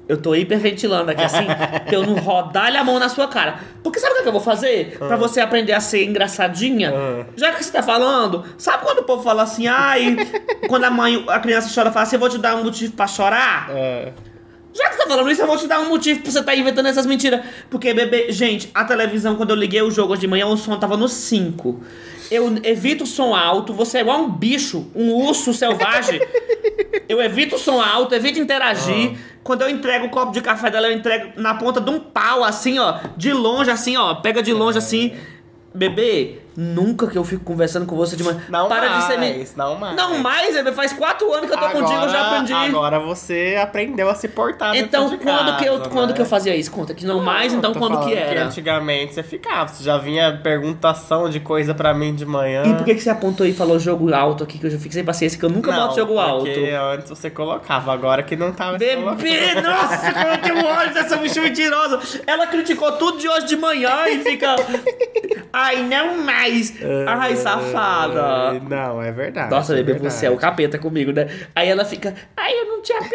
[0.09, 1.45] eu tô hiperventilando aqui assim,
[1.85, 3.59] pra eu não rodar a mão na sua cara.
[3.81, 4.97] Porque sabe o que eu vou fazer?
[4.97, 6.91] Pra você aprender a ser engraçadinha?
[6.93, 7.25] Ah.
[7.37, 10.17] Já que você tá falando, sabe quando o povo fala assim, ai,
[10.67, 13.07] quando a mãe, a criança chora, fala assim, eu vou te dar um motivo pra
[13.07, 13.69] chorar?
[13.69, 14.11] É.
[14.73, 16.55] Já que você tá falando isso, eu vou te dar um motivo pra você tá
[16.55, 17.41] inventando essas mentiras.
[17.69, 20.77] Porque, bebê, gente, a televisão, quando eu liguei o jogo hoje de manhã, o som
[20.77, 21.81] tava no 5.
[22.29, 26.21] Eu evito o som alto, você é igual um bicho, um urso selvagem.
[27.09, 29.17] eu evito o som alto, evito interagir.
[29.43, 32.43] Quando eu entrego o copo de café dela, eu entrego na ponta de um pau,
[32.43, 35.13] assim, ó, de longe, assim, ó, pega de longe, assim.
[35.73, 38.41] Bebê, nunca que eu fico conversando com você de manhã.
[38.49, 39.47] Não Para mais, de ser me...
[39.55, 39.95] não mais.
[39.95, 42.53] Não mais, faz quatro anos que eu tô contigo, eu já aprendi.
[42.53, 46.15] Agora você aprendeu a se portar Então, quando, que, eu, casa, quando né?
[46.15, 46.69] que eu fazia isso?
[46.69, 48.43] Conta que não mais, então quando que era?
[48.43, 52.63] antigamente você ficava, você já vinha perguntação de coisa pra mim de manhã.
[52.65, 54.91] E por que, que você apontou e falou jogo alto aqui, que eu já fiquei
[54.91, 56.45] sem paciência, que eu nunca não, boto jogo alto?
[56.45, 59.15] Porque antes você colocava, agora que não tava colocando.
[59.15, 61.99] Bebê, nossa, como eu tenho ódio dessa bicha mentirosa.
[62.27, 64.55] Ela criticou tudo de hoje de manhã e fica.
[65.53, 66.48] Ai, não mais.
[67.07, 68.55] Ai, safada.
[68.55, 69.51] É, Não, é verdade.
[69.51, 70.13] Nossa, é bebê, verdade.
[70.13, 71.27] você é o capeta comigo, né?
[71.55, 73.09] Aí ela fica, ai, eu não te amei.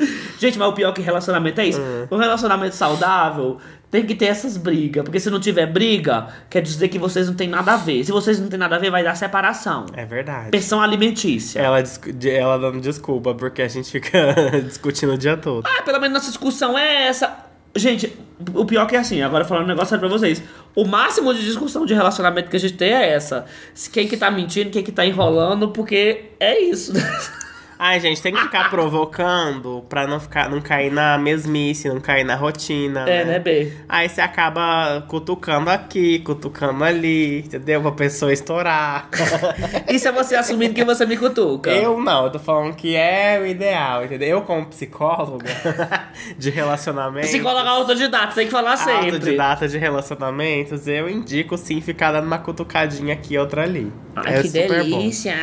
[0.38, 1.80] Gente, mas o pior que relacionamento é isso.
[1.80, 2.06] Hum.
[2.10, 3.58] Um relacionamento saudável
[3.90, 5.02] tem que ter essas brigas.
[5.02, 8.04] Porque se não tiver briga, quer dizer que vocês não têm nada a ver.
[8.04, 9.86] Se vocês não têm nada a ver, vai dar separação.
[9.94, 10.50] É verdade.
[10.50, 11.60] Pensão alimentícia.
[11.60, 11.82] Ela,
[12.24, 15.66] ela dando desculpa, porque a gente fica discutindo o dia todo.
[15.66, 17.36] Ah, pelo menos nossa discussão é essa.
[17.74, 18.16] Gente,
[18.54, 20.42] o pior que é assim, agora falando um negócio pra vocês.
[20.74, 23.44] O máximo de discussão de relacionamento que a gente tem é essa.
[23.92, 26.92] Quem que tá mentindo, quem que tá enrolando, porque é isso.
[27.82, 32.24] Ai, gente, tem que ficar provocando pra não, ficar, não cair na mesmice, não cair
[32.24, 33.08] na rotina.
[33.08, 33.72] É, né, B?
[33.88, 37.80] Aí você acaba cutucando aqui, cutucando ali, entendeu?
[37.80, 39.08] Pra pessoa estourar.
[39.88, 41.70] Isso é você assumindo que você me cutuca.
[41.70, 44.28] Eu não, eu tô falando que é o ideal, entendeu?
[44.28, 45.48] Eu, como psicóloga
[46.36, 47.28] de relacionamento.
[47.28, 49.06] Psicóloga autodidata, tem que falar sempre.
[49.06, 53.90] Autodidata de relacionamentos, eu indico sim ficar dando uma cutucadinha aqui outra ali.
[54.14, 54.98] Ai, é que super bom.
[54.98, 55.34] delícia.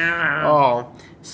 [0.45, 0.85] Ó,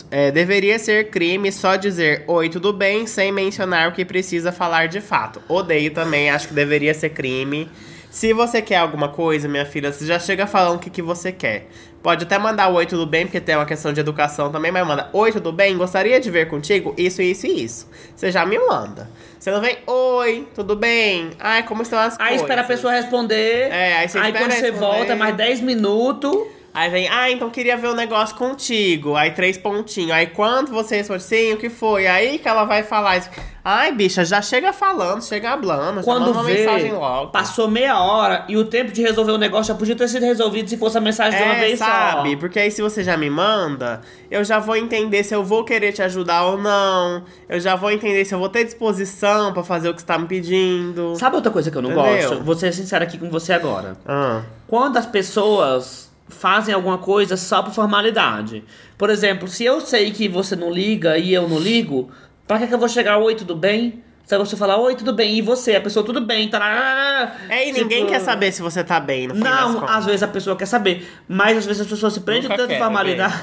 [0.09, 4.87] é, deveria ser crime só dizer oi, tudo bem, sem mencionar o que precisa falar
[4.87, 5.41] de fato.
[5.47, 7.69] Odeio também, acho que deveria ser crime.
[8.09, 11.31] Se você quer alguma coisa, minha filha, você já chega falando o que, que você
[11.31, 11.67] quer.
[12.03, 15.09] Pode até mandar oi, tudo bem, porque tem uma questão de educação também, mas manda
[15.13, 15.75] oi, tudo bem?
[15.75, 17.89] Gostaria de ver contigo isso, isso e isso.
[18.15, 19.09] Você já me manda.
[19.39, 21.31] Você não vem, oi, tudo bem?
[21.39, 22.41] Ai, como estão as Aí coisas?
[22.41, 23.71] espera a pessoa responder.
[23.71, 24.79] É, aí você Aí quando você responder.
[24.79, 26.35] volta, mais 10 minutos.
[26.73, 29.15] Aí vem, ah, então queria ver o um negócio contigo.
[29.15, 30.11] Aí três pontinhos.
[30.11, 32.07] Aí quando você responde, sim, o que foi?
[32.07, 33.29] Aí que ela vai falar isso.
[33.63, 37.31] Ai, bicha, já chega falando, chega hablando, Quando já vê, mensagem logo.
[37.31, 40.67] passou meia hora e o tempo de resolver o negócio já podia ter sido resolvido
[40.69, 42.31] se fosse a mensagem de uma É, vez sabe?
[42.31, 42.37] só.
[42.37, 45.93] Porque aí se você já me manda, eu já vou entender se eu vou querer
[45.93, 47.23] te ajudar ou não.
[47.47, 50.17] Eu já vou entender se eu vou ter disposição pra fazer o que você tá
[50.17, 51.15] me pedindo.
[51.15, 52.29] Sabe outra coisa que eu não Entendeu?
[52.31, 52.43] gosto?
[52.43, 53.95] Vou ser sincero aqui com você agora.
[54.05, 58.63] Ah, Quando as pessoas fazem alguma coisa só por formalidade.
[58.97, 62.11] Por exemplo, se eu sei que você não liga e eu não ligo,
[62.47, 64.03] pra que, que eu vou chegar, oi, tudo bem?
[64.25, 65.75] Se você falar, oi, tudo bem, e você?
[65.75, 67.35] A pessoa, tudo bem, tarará.
[67.49, 70.27] É, e ninguém Tipo, quer saber se você tá bem, no Não, às vezes a
[70.27, 73.33] pessoa quer saber, mas às vezes as pessoas se prendem Nunca tanto em formalidade.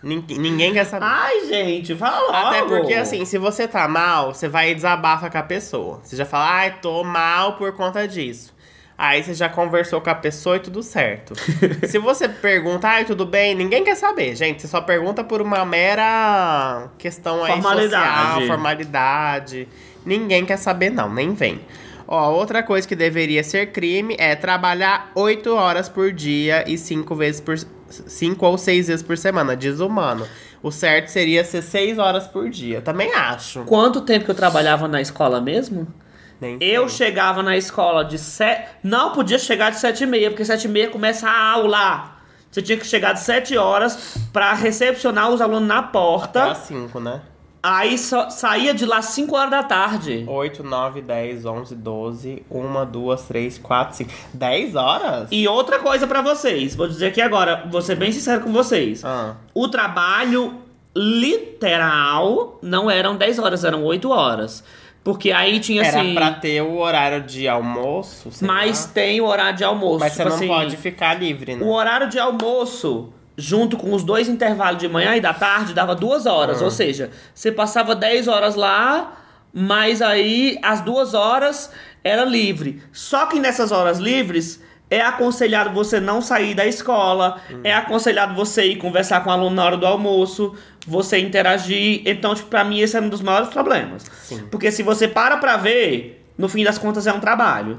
[0.00, 1.06] Ninguém, ninguém quer saber.
[1.06, 2.48] Ai, gente, fala.
[2.48, 6.00] Até porque, assim, se você tá mal, você vai e desabafa com a pessoa.
[6.04, 8.54] Você já fala, ai, tô mal por conta disso.
[8.98, 11.32] Aí você já conversou com a pessoa e tudo certo.
[11.86, 13.54] se você pergunta, ai, tudo bem?
[13.54, 14.60] Ninguém quer saber, gente.
[14.60, 18.32] Você só pergunta por uma mera questão aí Formalidade.
[18.32, 19.68] social, formalidade.
[20.04, 21.60] Ninguém quer saber, não, nem vem.
[22.08, 27.14] Ó, outra coisa que deveria ser crime é trabalhar 8 horas por dia e 5
[27.14, 27.56] vezes por.
[27.88, 30.26] 5 ou 6 vezes por semana, desumano.
[30.60, 32.80] O certo seria ser 6 horas por dia.
[32.80, 33.62] Também acho.
[33.62, 35.86] Quanto tempo que eu trabalhava na escola mesmo?
[36.60, 38.68] Eu chegava na escola de sete.
[38.82, 42.12] Não podia chegar de sete e meia, porque sete e meia começa a aula.
[42.50, 46.50] Você tinha que chegar de sete horas pra recepcionar os alunos na Até porta.
[46.52, 47.20] às 5, né?
[47.60, 50.24] Aí só, saía de lá 5 horas da tarde.
[50.28, 54.10] 8, 9, 10, 11, 12, 1, 2, 3, 4, 5.
[54.32, 55.28] 10 horas?
[55.32, 59.04] E outra coisa pra vocês, vou dizer aqui agora, vou ser bem sincero com vocês.
[59.04, 60.54] Ah, O trabalho
[60.94, 64.62] literal não eram 10 horas, eram 8 horas.
[65.04, 66.14] Porque aí tinha era assim.
[66.14, 68.92] pra ter o horário de almoço, Mas lá.
[68.92, 70.00] tem o horário de almoço.
[70.00, 71.64] Mas você tipo não assim, pode ficar livre, né?
[71.64, 75.94] O horário de almoço, junto com os dois intervalos de manhã e da tarde, dava
[75.94, 76.60] duas horas.
[76.60, 76.64] Ah.
[76.64, 79.16] Ou seja, você passava 10 horas lá,
[79.52, 81.72] mas aí as duas horas
[82.04, 82.82] era livre.
[82.92, 84.62] Só que nessas horas livres.
[84.90, 87.60] É aconselhado você não sair da escola, Hum.
[87.62, 90.54] é aconselhado você ir conversar com o aluno na hora do almoço,
[90.86, 92.02] você interagir.
[92.06, 94.04] Então, tipo, pra mim esse é um dos maiores problemas.
[94.22, 94.44] Sim.
[94.50, 97.78] Porque se você para pra ver, no fim das contas é um trabalho.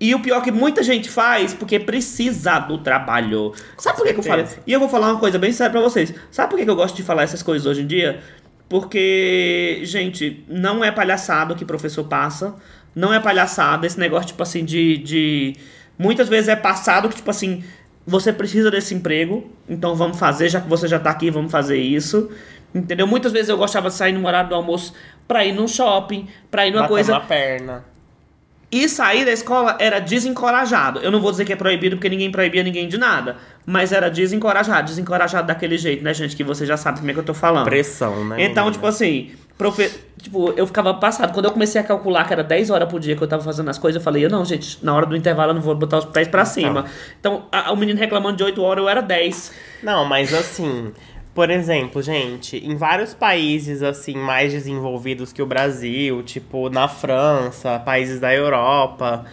[0.00, 3.52] E o pior que muita gente faz porque precisa do trabalho.
[3.78, 4.36] Sabe por que, que eu falo?
[4.42, 4.62] certeza.
[4.66, 6.12] E eu vou falar uma coisa bem séria pra vocês.
[6.30, 8.20] Sabe por que, que eu gosto de falar essas coisas hoje em dia?
[8.68, 12.54] Porque, gente, não é palhaçada o que o professor passa.
[12.94, 14.98] Não é palhaçada esse negócio, tipo assim, de.
[14.98, 15.56] de...
[15.98, 17.62] Muitas vezes é passado que, tipo assim,
[18.06, 21.78] você precisa desse emprego, então vamos fazer, já que você já tá aqui, vamos fazer
[21.78, 22.30] isso.
[22.74, 23.06] Entendeu?
[23.06, 24.92] Muitas vezes eu gostava de sair no horário do almoço
[25.28, 27.12] pra ir num shopping, pra ir numa Bater coisa.
[27.12, 27.84] uma perna.
[28.72, 30.98] E sair da escola era desencorajado.
[30.98, 33.36] Eu não vou dizer que é proibido, porque ninguém proibia ninguém de nada.
[33.64, 34.88] Mas era desencorajado.
[34.88, 36.34] Desencorajado daquele jeito, né, gente?
[36.34, 37.66] Que você já sabe como é que eu tô falando.
[37.66, 38.42] Pressão, né?
[38.42, 38.72] Então, menina?
[38.72, 39.90] tipo assim, profe...
[40.20, 41.32] tipo, eu ficava passado.
[41.32, 43.70] Quando eu comecei a calcular que era 10 horas por dia que eu tava fazendo
[43.70, 46.04] as coisas, eu falei, não, gente, na hora do intervalo eu não vou botar os
[46.06, 46.84] pés pra cima.
[47.18, 49.52] Então, a- o menino reclamando de 8 horas, eu era 10.
[49.82, 50.92] Não, mas assim,
[51.34, 57.78] por exemplo, gente, em vários países assim mais desenvolvidos que o Brasil, tipo na França,
[57.78, 59.24] países da Europa,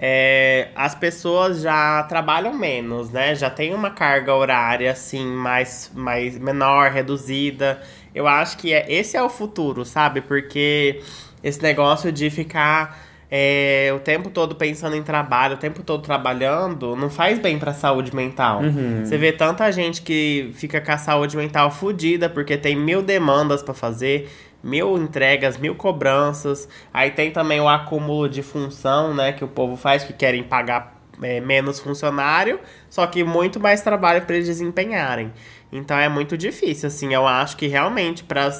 [0.00, 3.34] é, as pessoas já trabalham menos, né?
[3.34, 7.80] Já tem uma carga horária assim mais, mais menor, reduzida.
[8.18, 10.20] Eu acho que é, esse é o futuro, sabe?
[10.20, 11.00] Porque
[11.40, 12.98] esse negócio de ficar
[13.30, 17.72] é, o tempo todo pensando em trabalho, o tempo todo trabalhando, não faz bem pra
[17.72, 18.60] saúde mental.
[19.04, 23.62] Você vê tanta gente que fica com a saúde mental fodida porque tem mil demandas
[23.62, 24.28] pra fazer,
[24.64, 26.68] mil entregas, mil cobranças.
[26.92, 30.98] Aí tem também o acúmulo de função, né, que o povo faz, que querem pagar
[31.22, 35.32] é, menos funcionário, só que muito mais trabalho pra eles desempenharem.
[35.70, 38.50] Então é muito difícil, assim, eu acho que realmente para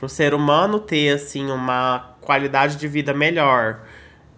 [0.00, 3.80] o ser humano ter, assim, uma qualidade de vida melhor,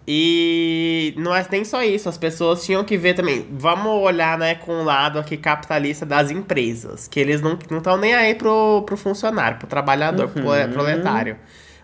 [0.07, 3.47] e não é nem só isso, as pessoas tinham que ver também.
[3.51, 8.13] Vamos olhar, né, com o lado aqui capitalista das empresas, que eles não estão nem
[8.13, 10.71] aí pro, pro funcionário, pro trabalhador, pro Uhum.
[10.71, 11.37] proletário.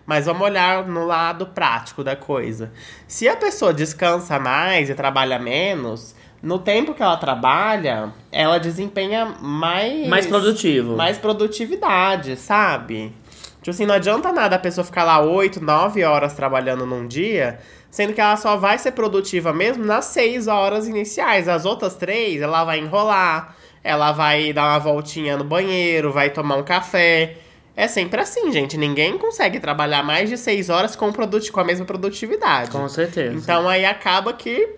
[0.06, 2.72] Mas vamos olhar no lado prático da coisa.
[3.06, 9.36] Se a pessoa descansa mais e trabalha menos, no tempo que ela trabalha, ela desempenha
[9.40, 10.08] mais.
[10.08, 10.96] Mais produtivo.
[10.96, 13.14] Mais produtividade, sabe?
[13.62, 17.60] Tipo assim, não adianta nada a pessoa ficar lá 8, 9 horas trabalhando num dia,
[17.88, 21.48] sendo que ela só vai ser produtiva mesmo nas 6 horas iniciais.
[21.48, 26.56] As outras três, ela vai enrolar, ela vai dar uma voltinha no banheiro, vai tomar
[26.56, 27.36] um café.
[27.76, 28.76] É sempre assim, gente.
[28.76, 32.72] Ninguém consegue trabalhar mais de 6 horas com, com a mesma produtividade.
[32.72, 33.36] Com certeza.
[33.36, 34.68] Então aí acaba que,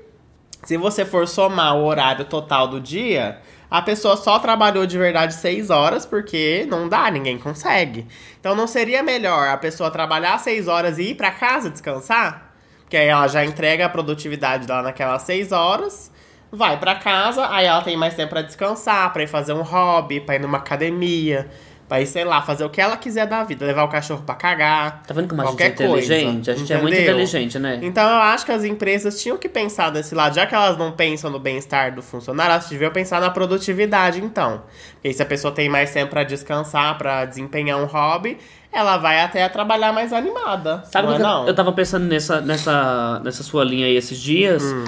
[0.64, 3.38] se você for somar o horário total do dia,
[3.70, 8.07] a pessoa só trabalhou de verdade seis horas porque não dá, ninguém consegue.
[8.40, 12.55] Então não seria melhor a pessoa trabalhar seis horas e ir para casa descansar?
[12.81, 16.12] Porque aí ela já entrega a produtividade dela naquelas seis horas,
[16.53, 20.20] vai para casa, aí ela tem mais tempo para descansar, para ir fazer um hobby,
[20.20, 21.50] para ir numa academia.
[21.87, 23.66] Pra ir, sei lá, fazer o que ela quiser da vida.
[23.66, 25.03] Levar o cachorro pra cagar.
[25.07, 26.51] Tá vendo como a gente é qualquer coisa, inteligente?
[26.51, 27.12] a gente é muito entendeu?
[27.12, 27.79] inteligente, né?
[27.83, 30.92] Então eu acho que as empresas tinham que pensar desse lado, já que elas não
[30.92, 34.62] pensam no bem-estar do funcionário, elas deviam pensar na produtividade, então.
[34.94, 38.38] Porque se a pessoa tem mais tempo pra descansar, pra desempenhar um hobby,
[38.73, 40.83] ela vai até trabalhar mais animada.
[40.90, 41.47] Sabe não é, eu- não?
[41.49, 44.85] eu tava pensando nessa, nessa, nessa sua linha aí esses dias Hum.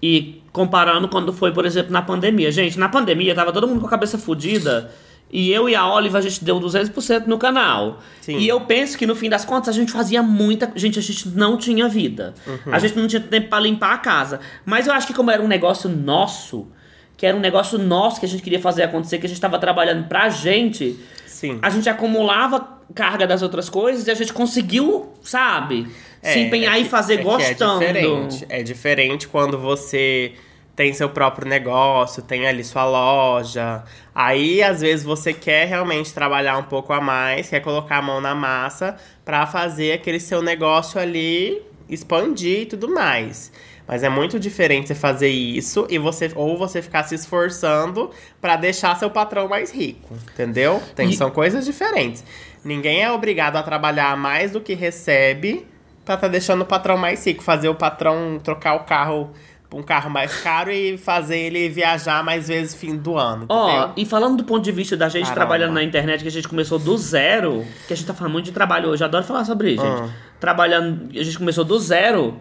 [0.00, 2.50] e comparando quando foi, por exemplo, na pandemia.
[2.52, 4.90] Gente, na pandemia tava todo mundo com a cabeça fodida
[5.32, 8.00] e eu e a Oliva a gente deu 200% no canal.
[8.20, 8.38] Sim.
[8.38, 10.70] E eu penso que no fim das contas a gente fazia muita.
[10.76, 12.34] Gente, a gente não tinha vida.
[12.46, 12.58] Uhum.
[12.72, 14.40] A gente não tinha tempo pra limpar a casa.
[14.64, 16.68] Mas eu acho que como era um negócio nosso.
[17.16, 19.58] Que era um negócio nosso que a gente queria fazer acontecer, que a gente tava
[19.58, 21.58] trabalhando pra gente Sim.
[21.62, 25.86] a gente acumulava carga das outras coisas e a gente conseguu, sabe?
[26.22, 27.82] se É, empenhar é e que- fazer é que gostando.
[27.82, 28.46] É diferente.
[28.48, 30.32] É diferente quando você
[30.76, 33.82] tem seu próprio negócio, tem ali sua loja.
[34.14, 38.20] Aí, às vezes, você quer realmente trabalhar um pouco a mais, quer colocar a mão
[38.20, 43.50] na massa pra fazer aquele seu negócio ali expandir e tudo mais.
[43.88, 48.10] Mas é muito diferente você fazer isso e você ou você ficar se esforçando
[48.40, 50.82] pra deixar seu patrão mais rico, entendeu?
[50.94, 52.24] Tem, E- São coisas diferentes.
[52.64, 55.64] Ninguém é obrigado a trabalhar mais do que recebe
[56.04, 59.30] pra tá deixando o patrão mais rico, fazer o patrão trocar o carro
[59.72, 63.92] um carro mais caro e fazer ele viajar mais vezes fim do ano, Ó, entendeu?
[63.96, 65.34] e falando do ponto de vista da gente Caramba.
[65.34, 68.46] trabalhando na internet, que a gente começou do zero, que a gente tá falando muito
[68.46, 70.02] de trabalho hoje, adoro falar sobre isso, gente.
[70.02, 70.10] Ah.
[70.38, 72.40] Trabalhando, a gente começou do zero.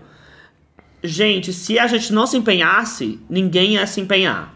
[1.04, 4.54] Gente, se a gente não se empenhasse, ninguém ia se empenhar.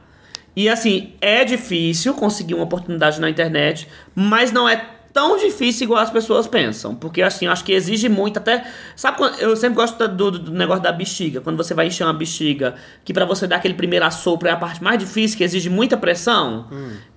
[0.56, 6.00] E assim, é difícil conseguir uma oportunidade na internet, mas não é tão difícil igual
[6.02, 6.94] as pessoas pensam.
[6.96, 8.66] Porque assim, eu acho que exige muito até.
[8.96, 9.40] Sabe quando.
[9.40, 11.42] Eu sempre gosto do, do- do negócio da bexiga.
[11.42, 14.58] Quando você vai encher uma bexiga, que pra você dar aquele primeiro assopro é a
[14.58, 16.68] parte mais difícil, que exige muita pressão.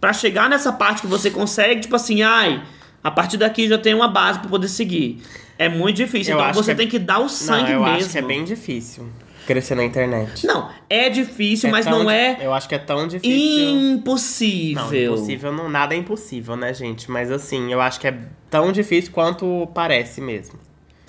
[0.01, 2.63] Pra chegar nessa parte que você consegue, tipo assim, ai,
[3.05, 5.21] a partir daqui já tem uma base pra poder seguir.
[5.59, 6.35] É muito difícil.
[6.35, 7.97] Eu então você que é- tem que dar o Não, sangue eu mesmo.
[7.97, 9.09] acho que é bem difícil
[9.47, 10.47] crescer na internet.
[10.47, 13.71] Não, é difícil, É mas não di- é Eu acho que é tão difícil.
[13.97, 14.83] impossível.
[14.85, 17.11] Não, impossível não, nada é impossível, né, gente?
[17.11, 18.19] Mas assim, eu acho que é
[18.51, 20.59] tão difícil quanto parece mesmo.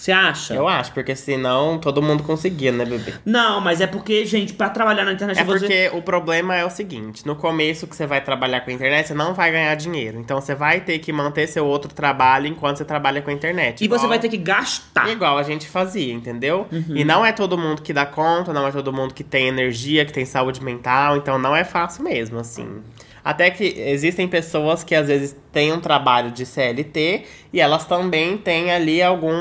[0.03, 0.53] Você acha?
[0.53, 3.13] Eu acho, porque senão todo mundo conseguia, né, bebê?
[3.23, 5.59] Não, mas é porque, gente, pra trabalhar na internet É você.
[5.59, 9.07] porque o problema é o seguinte: no começo que você vai trabalhar com a internet,
[9.07, 10.19] você não vai ganhar dinheiro.
[10.19, 13.81] Então você vai ter que manter seu outro trabalho enquanto você trabalha com a internet.
[13.81, 15.09] E você Igual- vai ter que gastar.
[15.09, 16.67] Igual a gente fazia, entendeu?
[16.69, 16.83] Uhum.
[16.97, 20.03] E não é todo mundo que dá conta, não é todo mundo que tem energia,
[20.03, 22.81] que tem saúde mental, então não é fácil mesmo, assim.
[23.25, 28.37] Até que existem pessoas que às vezes têm um trabalho de CLT e elas também
[28.37, 29.31] têm ali algum,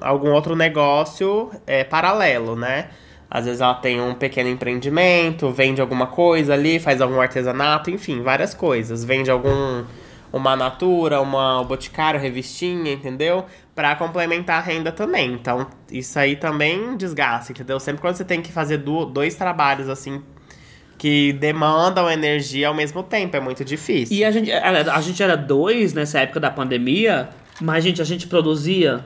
[0.00, 2.88] algum outro negócio é, paralelo, né?
[3.30, 8.22] Às vezes ela tem um pequeno empreendimento, vende alguma coisa ali, faz algum artesanato, enfim,
[8.22, 9.04] várias coisas.
[9.04, 9.84] Vende algum
[10.32, 13.44] uma natura, uma um boticário, revistinha, entendeu?
[13.74, 15.32] Pra complementar a renda também.
[15.32, 17.78] Então, isso aí também desgasta, entendeu?
[17.78, 20.22] Sempre quando você tem que fazer du- dois trabalhos assim
[20.98, 24.14] que demandam energia ao mesmo tempo, é muito difícil.
[24.16, 28.04] E a gente, a, a gente era dois nessa época da pandemia, mas, gente, a
[28.04, 29.04] gente produzia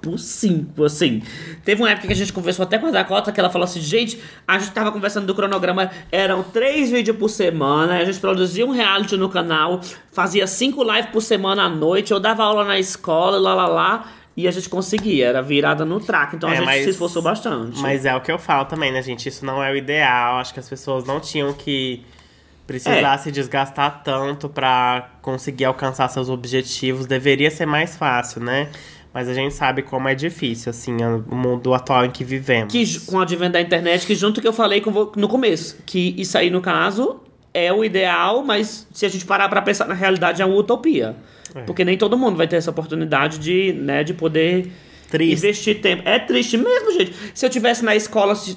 [0.00, 1.22] por cinco, assim.
[1.64, 3.80] Teve uma época que a gente conversou até com a Dakota, que ela falou assim,
[3.80, 8.66] gente, a gente tava conversando do cronograma, eram três vídeos por semana, a gente produzia
[8.66, 12.78] um reality no canal, fazia cinco lives por semana à noite, eu dava aula na
[12.80, 16.56] escola, lá, lá, lá, e a gente conseguia, era virada no track, então a É,
[16.56, 17.78] gente mas- se esforçou bastante.
[17.80, 19.28] Mas é o que eu falo também, né, gente?
[19.28, 20.38] Isso não é o ideal.
[20.38, 22.02] Acho que as pessoas não tinham que
[22.66, 23.18] precisar É.
[23.18, 27.04] se desgastar tanto pra conseguir alcançar seus objetivos.
[27.06, 28.68] Deveria ser mais fácil, né?
[29.12, 30.96] Mas a gente sabe como é difícil, assim,
[31.30, 32.72] o mundo atual em que vivemos.
[32.72, 36.14] Que, com o advento da internet, que junto que eu falei com no começo, que
[36.16, 37.20] isso aí, no caso,
[37.52, 41.14] é o ideal, mas se a gente parar pra pensar na realidade, é uma utopia.
[41.54, 41.60] É.
[41.62, 44.72] Porque nem todo mundo vai ter essa oportunidade de, né, de poder
[45.12, 45.32] Triste.
[45.34, 46.02] investir tempo.
[46.08, 47.14] É triste mesmo, gente.
[47.34, 48.56] Se eu tivesse na escola, se,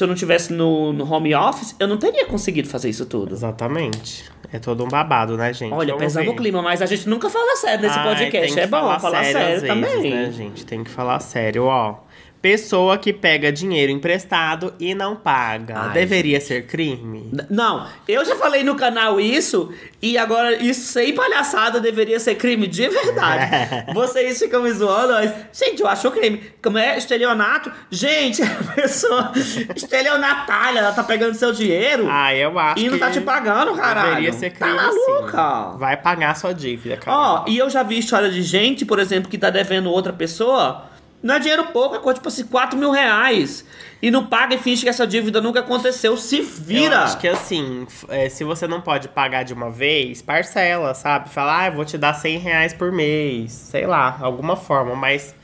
[0.00, 3.34] eu não tivesse no, no home office, eu não teria conseguido fazer isso tudo.
[3.34, 4.30] Exatamente.
[4.52, 5.72] É todo um babado, né, gente?
[5.72, 6.34] Olha, Vamos pesamos ver.
[6.34, 8.60] o clima, mas a gente nunca fala sério nesse Ai, podcast.
[8.60, 10.10] É bom falar, sério, às vezes, também.
[10.10, 10.66] né, gente?
[10.66, 11.96] Tem que falar sério, ó.
[12.44, 15.78] Pessoa que pega dinheiro emprestado e não paga.
[15.78, 17.30] Ai, Deveria ser crime?
[17.32, 22.34] N- Não, eu já falei no canal isso, e agora isso sem palhaçada deveria ser
[22.34, 23.46] crime de verdade.
[23.94, 26.42] Vocês ficam me zoando, mas, gente, eu acho crime.
[26.62, 27.72] Como é estelionato?
[27.90, 29.32] Gente, a pessoa
[29.74, 34.08] estelionatária, ela tá pegando seu dinheiro Ah, eu acho e não tá te pagando, caralho.
[34.16, 35.70] Deveria ser crime, Tá maluca?
[35.72, 35.78] sim.
[35.78, 37.16] Vai pagar sua dívida, cara.
[37.16, 40.92] Ó, e eu já vi história de gente, por exemplo, que tá devendo outra pessoa.
[41.24, 43.64] Não é dinheiro pouco, é coisa tipo assim, 4 mil reais.
[44.02, 46.16] E não paga e finge que essa dívida nunca aconteceu.
[46.18, 46.94] Se vira!
[46.96, 50.92] Eu acho que assim, f- é, se você não pode pagar de uma vez, parcela,
[50.92, 51.30] sabe?
[51.30, 53.50] Fala, ah, eu vou te dar 100 reais por mês.
[53.52, 54.94] Sei lá, alguma forma.
[54.94, 55.34] Mas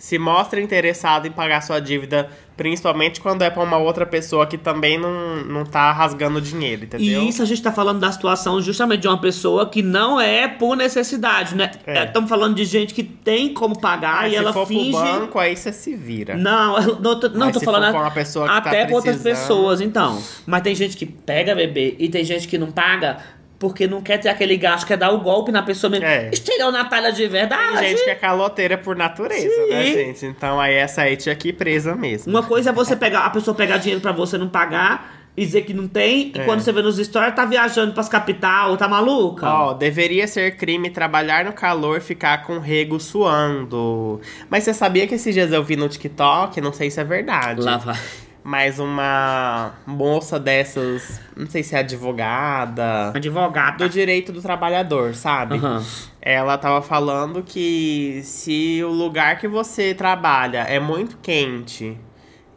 [0.00, 4.56] se mostra interessado em pagar sua dívida, principalmente quando é pra uma outra pessoa que
[4.56, 7.22] também não, não tá rasgando dinheiro, entendeu?
[7.22, 10.48] E isso a gente tá falando da situação justamente de uma pessoa que não é
[10.48, 11.70] por necessidade, né?
[11.86, 12.04] É.
[12.04, 14.90] Estamos falando de gente que tem como pagar e se ela for finge.
[14.90, 16.34] pro banco, aí você se vira.
[16.34, 19.02] Não, eu não, tô, não Mas tô se falando uma pessoa que tá até outras
[19.16, 20.18] precisando- pessoas, então.
[20.46, 23.18] Mas tem gente que pega bebê e tem gente que não paga
[23.60, 26.06] porque não quer ter aquele gasto, quer dar o golpe na pessoa mesmo.
[26.06, 26.30] É.
[26.32, 27.78] Estelionatária de verdade.
[27.78, 29.68] Tem gente que é caloteira por natureza, Sim.
[29.70, 30.24] né, gente?
[30.26, 32.32] Então aí essa aí tinha que presa mesmo.
[32.32, 35.62] Uma coisa é você pegar, a pessoa pegar dinheiro pra você não pagar e dizer
[35.62, 36.44] que não tem, e É.
[36.44, 39.46] quando você vê nos stories, tá viajando pras capital, tá maluca?
[39.46, 44.20] Ó, deveria ser crime trabalhar no calor e ficar com rego suando.
[44.48, 47.60] Mas você sabia que esses dias eu vi no TikTok, não sei se é verdade.
[47.60, 47.96] Lá vai.
[48.42, 53.84] Mas uma moça dessas, não sei se é advogada, Advogada.
[53.84, 55.56] do direito do trabalhador, sabe?
[55.56, 55.84] Aham.
[56.22, 61.98] Ela tava falando que se o lugar que você trabalha é muito quente,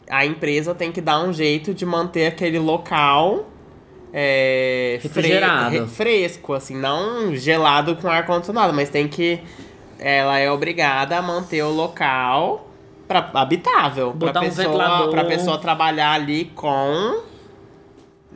[0.10, 3.50] a empresa tem que dar um jeito de manter aquele local
[4.14, 5.70] é, Refrigerado.
[5.72, 9.40] re- fresco, assim, não gelado com ar condicionado, mas tem que
[10.00, 12.70] ela é obrigada a manter o local
[13.22, 15.10] pra, habitável, Botar pra um pessoa, ventilador.
[15.12, 17.22] pra pessoa trabalhar ali com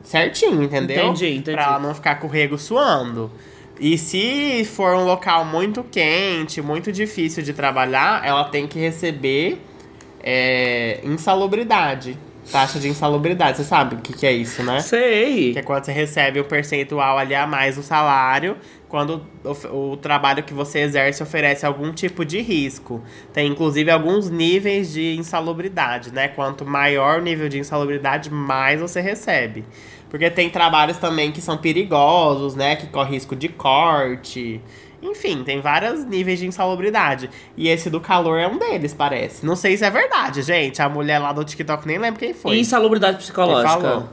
[0.02, 1.06] certinho, entendeu?
[1.06, 1.52] Entendi, entendi.
[1.52, 3.30] Pra ela não ficar com o rego suando.
[3.80, 9.60] E se for um local muito quente, muito difícil de trabalhar, ela tem que receber
[10.20, 12.18] é, insalubridade.
[12.50, 13.58] Taxa de insalubridade.
[13.58, 14.80] Você sabe o que, que é isso, né?
[14.80, 15.52] Sei.
[15.52, 18.56] Que é quando você recebe o percentual ali a mais do salário,
[18.88, 23.02] quando o, o trabalho que você exerce oferece algum tipo de risco.
[23.32, 26.28] Tem inclusive alguns níveis de insalubridade, né?
[26.28, 29.64] Quanto maior o nível de insalubridade, mais você recebe.
[30.08, 32.76] Porque tem trabalhos também que são perigosos, né?
[32.76, 34.60] Que corre risco de corte.
[35.00, 37.30] Enfim, tem vários níveis de insalubridade.
[37.56, 39.46] E esse do calor é um deles, parece.
[39.46, 40.82] Não sei se é verdade, gente.
[40.82, 42.58] A mulher lá do TikTok nem lembro quem foi.
[42.58, 44.08] Insalubridade psicológica.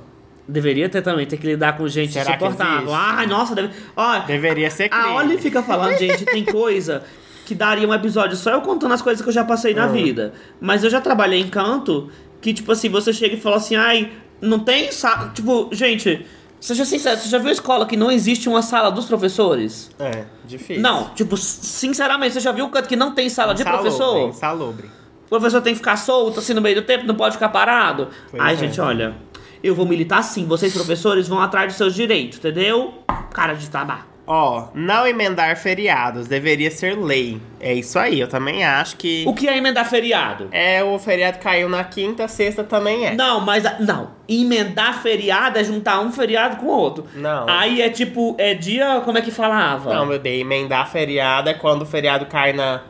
[0.48, 2.94] Deveria ter também, ter que lidar com gente Será insuportável.
[2.94, 3.70] Ai, nossa, deve...
[3.96, 5.04] Ó, Deveria ser crime.
[5.06, 7.02] a Oli fica falando, gente, tem coisa
[7.46, 9.88] que daria um episódio só eu contando as coisas que eu já passei na Ah.
[9.88, 10.34] vida.
[10.62, 14.12] Mas eu já trabalhei em canto que, tipo assim, você chega e fala assim, ai,
[14.40, 14.88] não tem.
[15.34, 16.24] Tipo, gente,
[16.66, 19.92] seja sincero, você já viu escola que não existe uma sala dos professores?
[20.00, 20.82] É, difícil.
[20.82, 24.30] Não, tipo, sinceramente, você já viu canto que não tem sala de Insalubre, professor?
[24.30, 24.90] Insalubre.
[25.26, 28.10] O professor tem que ficar solto assim no meio do tempo, não pode ficar parado.
[28.30, 28.58] Pois Ai, é.
[28.58, 29.16] gente, olha,
[29.64, 30.46] eu vou militar sim.
[30.46, 32.94] Vocês, professores, vão atrás dos seus direitos, entendeu?
[33.32, 34.15] Cara de tabaco.
[34.28, 37.40] Ó, não emendar feriados deveria ser lei.
[37.60, 39.24] É isso aí, eu também acho que.
[39.28, 40.48] O que é emendar feriado?
[40.52, 43.14] É, o feriado caiu na quinta, sexta também é.
[43.14, 44.10] Não, mas a- não.
[44.28, 47.06] Emendar feriado é juntar um feriado com o outro.
[47.14, 47.48] Não.
[47.48, 49.94] Aí é tipo, é dia, como é que falava?
[49.94, 52.82] Não, meu bem, emendar feriado é quando o feriado cai na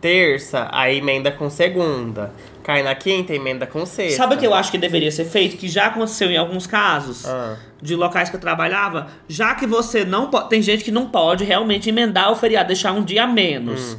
[0.00, 2.32] terça, aí emenda com segunda.
[2.68, 4.18] Cai na quinta, emenda com sexta.
[4.18, 5.56] Sabe o que eu acho que deveria ser feito?
[5.56, 7.56] Que já aconteceu em alguns casos Ah.
[7.80, 9.06] de locais que eu trabalhava.
[9.26, 10.50] Já que você não pode.
[10.50, 13.94] Tem gente que não pode realmente emendar o feriado, deixar um dia a menos.
[13.94, 13.98] Hum.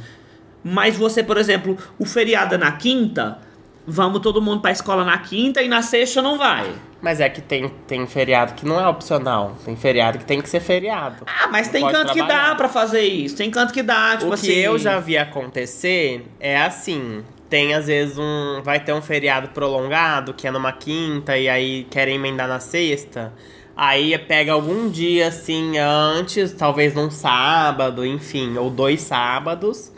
[0.62, 3.38] Mas você, por exemplo, o feriado é na quinta,
[3.84, 6.70] vamos todo mundo pra escola na quinta e na sexta não vai.
[7.02, 9.56] Mas é que tem, tem feriado que não é opcional.
[9.64, 11.24] Tem feriado que tem que ser feriado.
[11.26, 12.50] Ah, mas Não tem canto que trabalhar.
[12.50, 13.36] dá pra fazer isso.
[13.36, 14.46] Tem canto que dá, tipo o assim.
[14.46, 17.24] que eu já vi acontecer é assim.
[17.50, 18.62] Tem às vezes um.
[18.62, 23.32] Vai ter um feriado prolongado, que é numa quinta, e aí querem emendar na sexta.
[23.76, 29.92] Aí pega algum dia assim antes, talvez num sábado, enfim, ou dois sábados.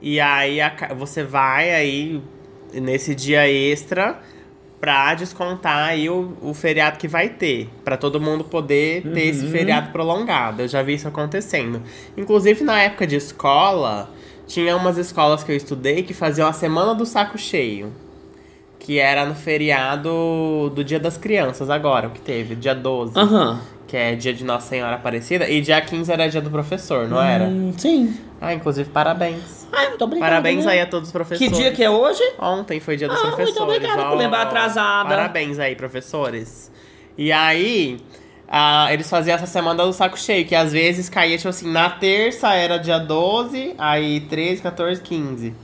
[0.00, 0.58] E aí
[0.96, 2.22] você vai aí
[2.72, 4.20] nesse dia extra
[4.80, 7.70] pra descontar aí o, o feriado que vai ter.
[7.84, 10.62] Pra todo mundo poder ter esse feriado prolongado.
[10.62, 11.80] Eu já vi isso acontecendo.
[12.16, 14.10] Inclusive na época de escola,
[14.46, 17.92] tinha umas escolas que eu estudei que faziam a semana do saco cheio.
[18.78, 23.16] Que era no feriado do Dia das Crianças agora, o que teve, dia 12.
[23.18, 23.60] Aham.
[23.86, 25.48] que é dia de Nossa Senhora Aparecida.
[25.48, 27.44] E dia 15 era dia do professor, não era?
[27.44, 28.16] Hum, sim.
[28.40, 29.68] Ah, inclusive, parabéns.
[29.70, 30.30] Ai, muito obrigada.
[30.32, 30.72] Parabéns né?
[30.72, 31.56] aí a todos os Que professores.
[31.58, 32.22] dia que é hoje?
[32.40, 33.76] Ontem foi dia dos Ah, muito professores.
[33.76, 35.08] obrigada por lembrar atrasada.
[35.10, 36.72] Parabéns aí, professores.
[37.18, 37.98] E aí,
[38.48, 41.88] ah, eles faziam essa semana do saco cheio, que às vezes caía, tipo assim, na
[41.90, 45.54] terça era dia 12, aí 13, 14, 15.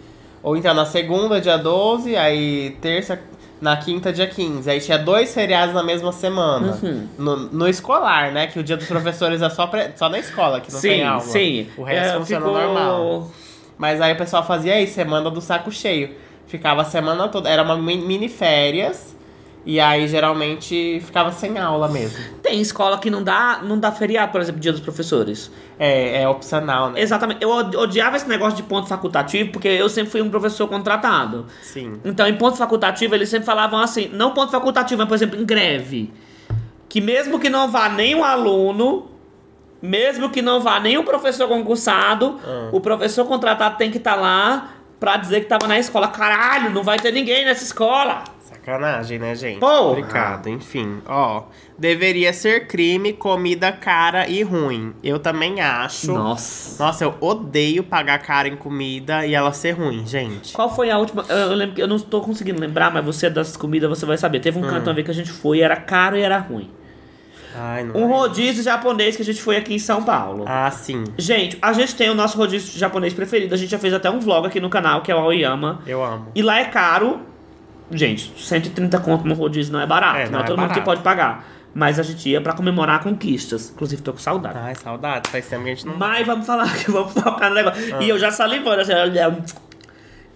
[0.43, 3.21] Ou então na segunda, dia 12, aí terça,
[3.61, 4.71] na quinta, dia 15.
[4.71, 6.79] Aí tinha dois feriados na mesma semana.
[6.83, 7.09] Uhum.
[7.19, 8.47] No, no escolar, né?
[8.47, 11.05] Que o dia dos professores é só, pre- só na escola, que não sim, tem
[11.05, 11.21] aula.
[11.21, 11.67] sim.
[11.77, 13.31] O resto É, funciona ficou- normal.
[13.77, 16.11] Mas aí o pessoal fazia isso, semana do saco cheio.
[16.47, 17.49] Ficava a semana toda.
[17.51, 19.15] Era uma mi- mini férias.
[19.71, 22.17] E aí geralmente ficava sem aula mesmo.
[22.43, 25.51] Tem escola que não dá, não dá feriado, por exemplo, dia dos professores.
[25.79, 27.03] É, é opcional, né?
[27.03, 27.43] Exatamente.
[27.43, 31.45] Eu od- odiava esse negócio de ponto facultativo, porque eu sempre fui um professor contratado.
[31.61, 32.01] Sim.
[32.03, 35.45] Então, em ponto facultativo, eles sempre falavam assim, não ponto facultativo, mas, por exemplo, em
[35.45, 36.15] greve.
[36.89, 39.11] Que mesmo que não vá nenhum aluno,
[39.83, 42.71] mesmo que não vá nenhum professor concursado, Ah.
[42.73, 46.09] o professor contratado tem que estar lá pra dizer que tava na escola.
[46.09, 48.25] Caralho, não vai ter ninguém nessa escola.
[48.69, 49.61] Sacanagem, né, gente?
[49.61, 49.89] Porra!
[49.89, 50.49] Complicado.
[50.51, 51.45] Enfim, ó.
[51.79, 54.93] Deveria ser crime comida cara e ruim.
[55.03, 56.13] Eu também acho.
[56.13, 56.85] Nossa.
[56.85, 60.53] Nossa, eu odeio pagar cara em comida e ela ser ruim, gente.
[60.53, 61.25] Qual foi a última?
[61.31, 64.05] Eu, eu lembro que eu não tô conseguindo lembrar, mas você é das comidas você
[64.05, 64.41] vai saber.
[64.41, 66.71] Teve um canto uma vez que a gente foi, era caro e era ruim.
[67.57, 68.19] Ai, não Um é.
[68.19, 70.45] rodízio japonês que a gente foi aqui em São Paulo.
[70.47, 71.05] Ah, sim.
[71.17, 73.55] Gente, a gente tem o nosso rodízio japonês preferido.
[73.55, 75.81] A gente já fez até um vlog aqui no canal, que é o Aoyama.
[75.87, 76.31] Eu amo.
[76.35, 77.21] E lá é caro.
[77.91, 80.19] Gente, 130 conto no rodízio não é barato.
[80.19, 81.45] É, não, não é todo mundo que pode pagar.
[81.75, 83.71] Mas a gente ia pra comemorar conquistas.
[83.71, 84.59] Inclusive, tô com saudade.
[84.59, 85.31] Ai, saudade.
[85.31, 85.97] Faz tempo que a gente não.
[85.97, 87.97] Mas vamos falar que vamos focar no negócio.
[87.97, 88.03] Ah.
[88.03, 88.81] E eu já salivando.
[88.81, 88.93] Assim,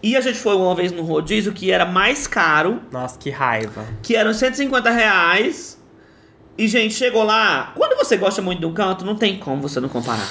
[0.02, 3.84] e a gente foi uma vez no rodízio que era mais caro, Nossa, que raiva.
[4.02, 5.80] que eram 150 reais.
[6.58, 7.72] E, gente, chegou lá.
[7.76, 10.28] Quando você gosta muito de um canto, não tem como você não comparar.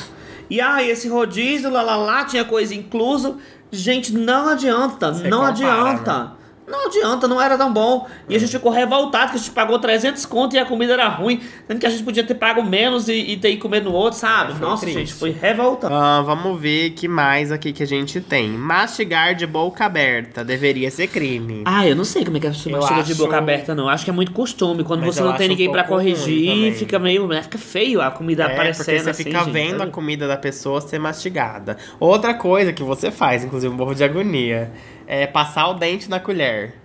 [0.50, 3.38] E aí, esse rodízio, lá, lá, lá, tinha coisa incluso.
[3.72, 6.32] Gente, não adianta, Você não compara, adianta.
[6.72, 8.08] Não adianta, não era tão bom.
[8.30, 11.08] E a gente ficou revoltado que a gente pagou 300 conto e a comida era
[11.10, 11.42] ruim.
[11.68, 14.18] Sendo que a gente podia ter pago menos e, e ter ido comer no outro,
[14.20, 14.54] sabe?
[14.54, 15.00] É, foi Nossa, triste.
[15.00, 15.94] gente, foi revoltado.
[15.94, 18.50] Ah, vamos ver que mais aqui que a gente tem.
[18.52, 21.64] Mastigar de boca aberta deveria ser crime.
[21.66, 23.76] Ah, eu não sei como é que a pessoa Eu mastiga de acho- boca aberta,
[23.76, 23.90] não.
[23.90, 24.84] Acho que é muito costume.
[24.84, 26.74] Quando Mas você eu não tem acho um ninguém pra pouco ruim corrigir, também.
[26.74, 27.28] fica meio.
[27.28, 29.24] né, Fica feio a comida É, porque aparecendo você assim.
[29.26, 29.92] fica gente, vendo a sabe?
[29.92, 31.78] comida da pessoa ser mastigada.
[32.00, 34.72] Outra coisa que você faz, inclusive um morro de agonia,
[35.14, 36.76] é passar o dente na colher.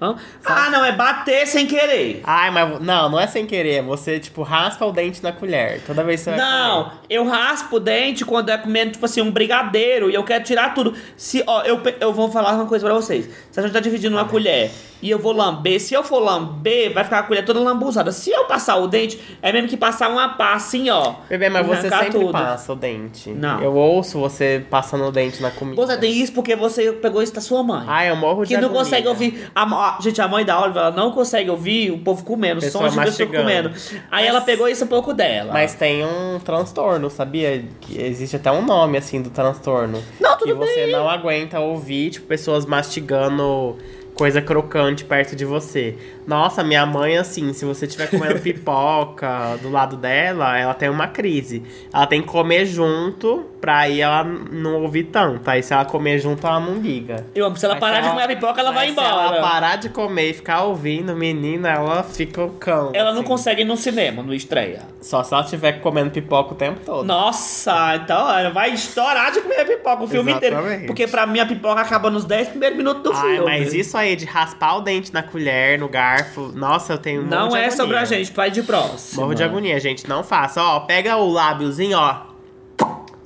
[0.00, 0.14] Hã?
[0.44, 2.20] Ah, não, é bater sem querer.
[2.22, 3.82] Ai, mas não, não é sem querer.
[3.82, 5.82] Você, tipo, raspa o dente na colher.
[5.84, 6.96] Toda vez que você vai Não, comer.
[7.10, 10.72] eu raspo o dente quando é comendo, tipo assim, um brigadeiro e eu quero tirar
[10.74, 10.94] tudo.
[11.16, 13.28] Se, ó, eu, eu vou falar uma coisa pra vocês.
[13.50, 14.70] Se a gente tá dividindo uma colher
[15.00, 18.10] e eu vou lamber, se eu for lamber, vai ficar a colher toda lambuzada.
[18.12, 21.14] Se eu passar o dente, é mesmo que passar uma pá assim, ó.
[21.28, 22.32] Bebê, mas você sempre tudo.
[22.32, 23.30] passa o dente.
[23.30, 23.62] Não.
[23.62, 25.80] Eu ouço você passando o dente na comida.
[25.86, 27.84] Você tem isso porque você pegou isso da sua mãe.
[27.86, 28.84] Ai, eu morro de que não agonia.
[28.84, 29.50] consegue ouvir.
[29.54, 32.84] A, a- gente, a mãe da Oliver, ela não consegue ouvir o povo comendo, Pessoa
[32.90, 33.68] sons de pessoa comendo.
[34.10, 35.52] Aí Mas- ela pegou isso um pouco dela.
[35.52, 37.64] Mas tem um transtorno, sabia?
[37.80, 40.02] Que existe até um nome, assim, do transtorno.
[40.20, 40.92] Não, que tudo você bem.
[40.92, 43.76] não aguenta ouvir, tipo, pessoas mastigando
[44.18, 45.96] coisa crocante perto de você.
[46.26, 51.06] Nossa, minha mãe, assim, se você estiver comendo pipoca do lado dela, ela tem uma
[51.06, 51.62] crise.
[51.94, 55.48] Ela tem que comer junto pra aí ela não ouvir tanto.
[55.48, 57.24] Aí se ela comer junto, ela não liga.
[57.34, 59.00] Eu amo, se ela Mas parar se de comer a pipoca, ela vai mas Se
[59.00, 59.40] ela embora.
[59.40, 62.90] parar de comer e ficar ouvindo, menina, ela fica o cão.
[62.92, 63.28] Ela não assim.
[63.28, 64.82] consegue ir no cinema, no estreia.
[65.00, 67.06] Só se ela estiver comendo pipoca o tempo todo.
[67.06, 70.56] Nossa, então ela vai estourar de comer pipoca o filme inteiro.
[70.56, 70.86] Exatamente.
[70.86, 73.44] Porque pra mim a pipoca acaba nos 10 primeiros minutos do Ai, filme.
[73.44, 77.26] mas isso aí de raspar o dente na colher, no garfo, nossa, eu tenho um
[77.26, 77.70] Não é agonia.
[77.70, 79.22] sobre a gente, vai de próximo.
[79.22, 80.62] Morro de agonia, gente, não faça.
[80.62, 82.26] Ó, pega o lábiozinho, ó.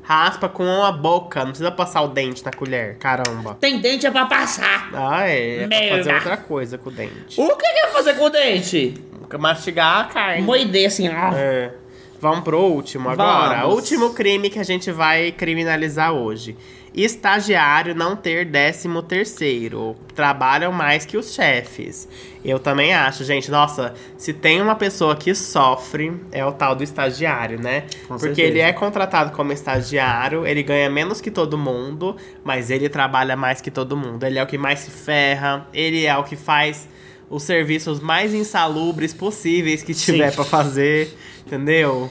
[0.02, 3.56] Raspa com a boca, não precisa passar o dente na colher, caramba.
[3.60, 4.90] Tem dente é pra passar.
[4.92, 5.96] Ah, é, é pra Merda.
[5.98, 7.40] fazer outra coisa com o dente.
[7.40, 8.94] O que que é fazer com o dente?
[9.38, 10.42] Mastigar a carne.
[10.42, 11.32] Moeder assim, ó.
[11.34, 11.72] É.
[12.20, 13.62] Vamos pro último agora.
[13.62, 13.76] Vamos.
[13.76, 16.56] Último crime que a gente vai criminalizar hoje.
[16.94, 19.96] Estagiário não ter décimo terceiro.
[20.14, 22.06] Trabalham mais que os chefes.
[22.44, 23.50] Eu também acho, gente.
[23.50, 27.84] Nossa, se tem uma pessoa que sofre, é o tal do estagiário, né?
[28.06, 28.48] Com Porque certeza.
[28.48, 33.60] ele é contratado como estagiário, ele ganha menos que todo mundo, mas ele trabalha mais
[33.60, 34.24] que todo mundo.
[34.24, 36.88] Ele é o que mais se ferra, ele é o que faz
[37.30, 41.16] os serviços mais insalubres possíveis que tiver pra fazer,
[41.46, 42.10] entendeu?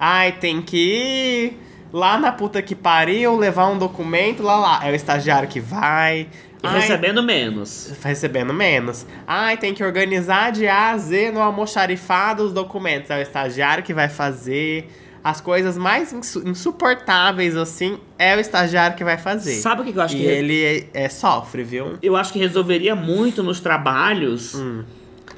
[0.00, 1.56] Ai, tem que
[1.96, 4.86] lá na puta que pariu, levar um documento, lá lá.
[4.86, 6.28] É o estagiário que vai.
[6.62, 7.92] E Ai, recebendo menos.
[8.02, 9.06] recebendo menos.
[9.26, 13.10] Ai, tem que organizar de A a Z no almoxarifado os documentos.
[13.10, 14.90] É o estagiário que vai fazer.
[15.24, 19.54] As coisas mais insu- insuportáveis, assim, é o estagiário que vai fazer.
[19.54, 21.98] Sabe o que que eu acho e que ele é, é- sofre, viu?
[22.02, 24.84] eu acho que resolveria muito nos trabalhos Hum.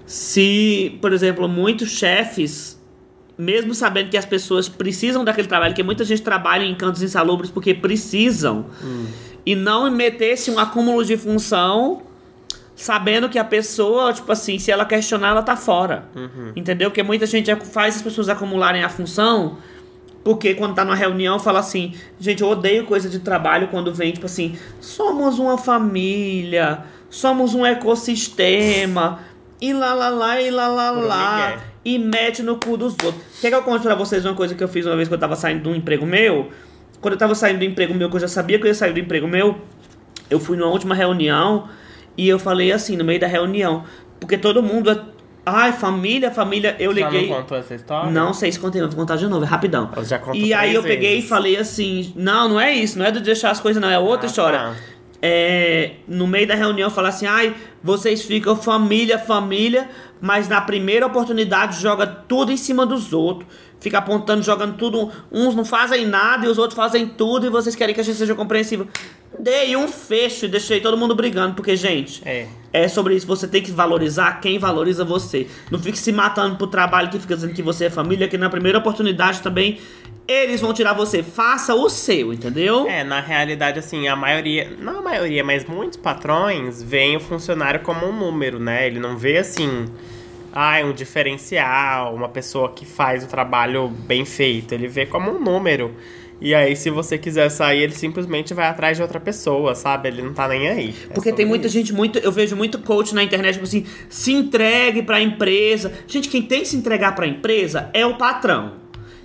[0.06, 2.78] se, por exemplo, muitos chefes,
[3.39, 7.51] mesmo sabendo que as pessoas precisam daquele trabalho, que muita gente trabalha em cantos insalubres
[7.51, 9.07] porque precisam, Hum.
[9.47, 12.03] e não metesse um acúmulo de função
[12.74, 16.05] sabendo que a pessoa, tipo assim, se ela questionar, ela tá fora.
[16.14, 16.53] Uhum.
[16.55, 16.91] Entendeu?
[16.91, 19.59] Porque muita gente faz as pessoas acumularem a função
[20.28, 24.12] porque quando tá numa reunião fala assim, gente, eu odeio coisa de trabalho quando vem,
[24.12, 29.20] tipo assim, somos uma família, somos um ecossistema,
[29.59, 31.57] e lá lá lá, e lá lá lá.
[31.95, 33.22] E mete no cu dos outros.
[33.41, 35.18] Quer que eu conte pra vocês uma coisa que eu fiz uma vez que eu
[35.18, 36.51] tava saindo de um emprego meu?
[37.01, 38.93] Quando eu tava saindo do emprego meu, que eu já sabia que eu ia sair
[38.93, 39.57] do emprego meu,
[40.28, 41.68] eu fui numa última reunião
[42.16, 43.84] e eu falei assim, no meio da reunião,
[44.20, 45.01] porque todo mundo.
[45.47, 47.30] Ai, família, família, eu Já liguei.
[47.30, 48.11] não contou essa história?
[48.11, 49.91] Não sei se contei, mas vou contar de novo, é rapidão.
[49.97, 51.24] Eu já E aí eu peguei vezes.
[51.24, 53.99] e falei assim: não, não é isso, não é de deixar as coisas, não, é
[53.99, 54.59] outra Ah, história.
[54.59, 54.74] tá.
[55.22, 59.89] É, no meio da reunião falar assim: ai, vocês ficam família, família,
[60.20, 63.49] mas na primeira oportunidade joga tudo em cima dos outros.
[63.81, 65.11] Fica apontando, jogando tudo.
[65.31, 68.16] Uns não fazem nada e os outros fazem tudo e vocês querem que a gente
[68.18, 68.89] seja compreensivo.
[69.39, 72.47] Dei um fecho e deixei todo mundo brigando, porque, gente, É.
[72.72, 73.26] é sobre isso.
[73.26, 75.47] Você tem que valorizar quem valoriza você.
[75.70, 78.51] Não fique se matando pro trabalho que fica dizendo que você é família, que na
[78.51, 79.79] primeira oportunidade também
[80.26, 81.22] eles vão tirar você.
[81.22, 82.87] Faça o seu, entendeu?
[82.89, 87.81] É, na realidade, assim, a maioria, não a maioria, mas muitos patrões veem o funcionário
[87.81, 88.87] como um número, né?
[88.87, 89.87] Ele não vê assim,
[90.53, 94.72] ah, um diferencial, uma pessoa que faz o trabalho bem feito.
[94.72, 95.94] Ele vê como um número.
[96.40, 100.09] E aí, se você quiser sair, ele simplesmente vai atrás de outra pessoa, sabe?
[100.09, 100.94] Ele não tá nem aí.
[101.11, 101.74] É Porque tem muita isso.
[101.74, 105.92] gente, muito, eu vejo muito coach na internet, tipo assim, se entregue pra empresa.
[106.07, 108.74] Gente, quem tem que se entregar pra empresa é o patrão.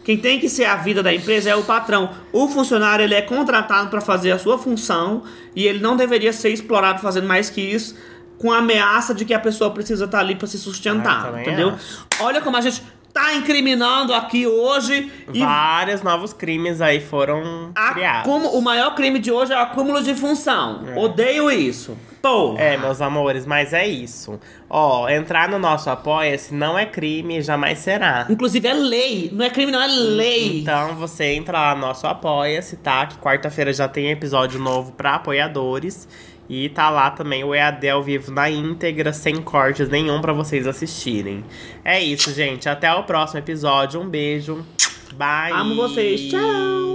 [0.04, 2.10] Quem tem que ser a vida da empresa é o patrão.
[2.34, 5.24] O funcionário ele é contratado pra fazer a sua função
[5.56, 7.96] e ele não deveria ser explorado fazendo mais que isso,
[8.38, 11.42] com a ameaça de que a pessoa precisa estar ali pra se Ah, sustentar, também
[11.44, 11.70] entendeu?
[11.70, 12.06] acho.
[12.22, 12.82] Olha como a gente
[13.14, 18.24] tá incriminando aqui hoje e Vários novos crimes aí foram a- criados.
[18.24, 20.82] como o maior crime de hoje é o acúmulo de função.
[20.98, 21.96] Odeio isso.
[22.24, 22.56] Pô.
[22.58, 24.40] É, meus amores, mas é isso.
[24.70, 28.26] Ó, entrar no nosso Apoia-se não é crime e jamais será.
[28.30, 29.30] Inclusive é lei.
[29.32, 30.62] Não é crime, não, é lei.
[30.62, 33.06] Então você entra lá no nosso Apoia-se, tá?
[33.06, 36.08] Que quarta-feira já tem episódio novo pra apoiadores.
[36.50, 40.68] E tá lá também o EAD ao vivo na íntegra, sem cortes nenhum pra vocês
[40.68, 41.44] assistirem.
[41.84, 42.68] É isso, gente.
[42.68, 44.02] Até o próximo episódio.
[44.02, 44.66] Um beijo.
[45.14, 45.54] Bye.
[45.54, 46.30] Amo vocês.
[46.30, 46.94] Tchau.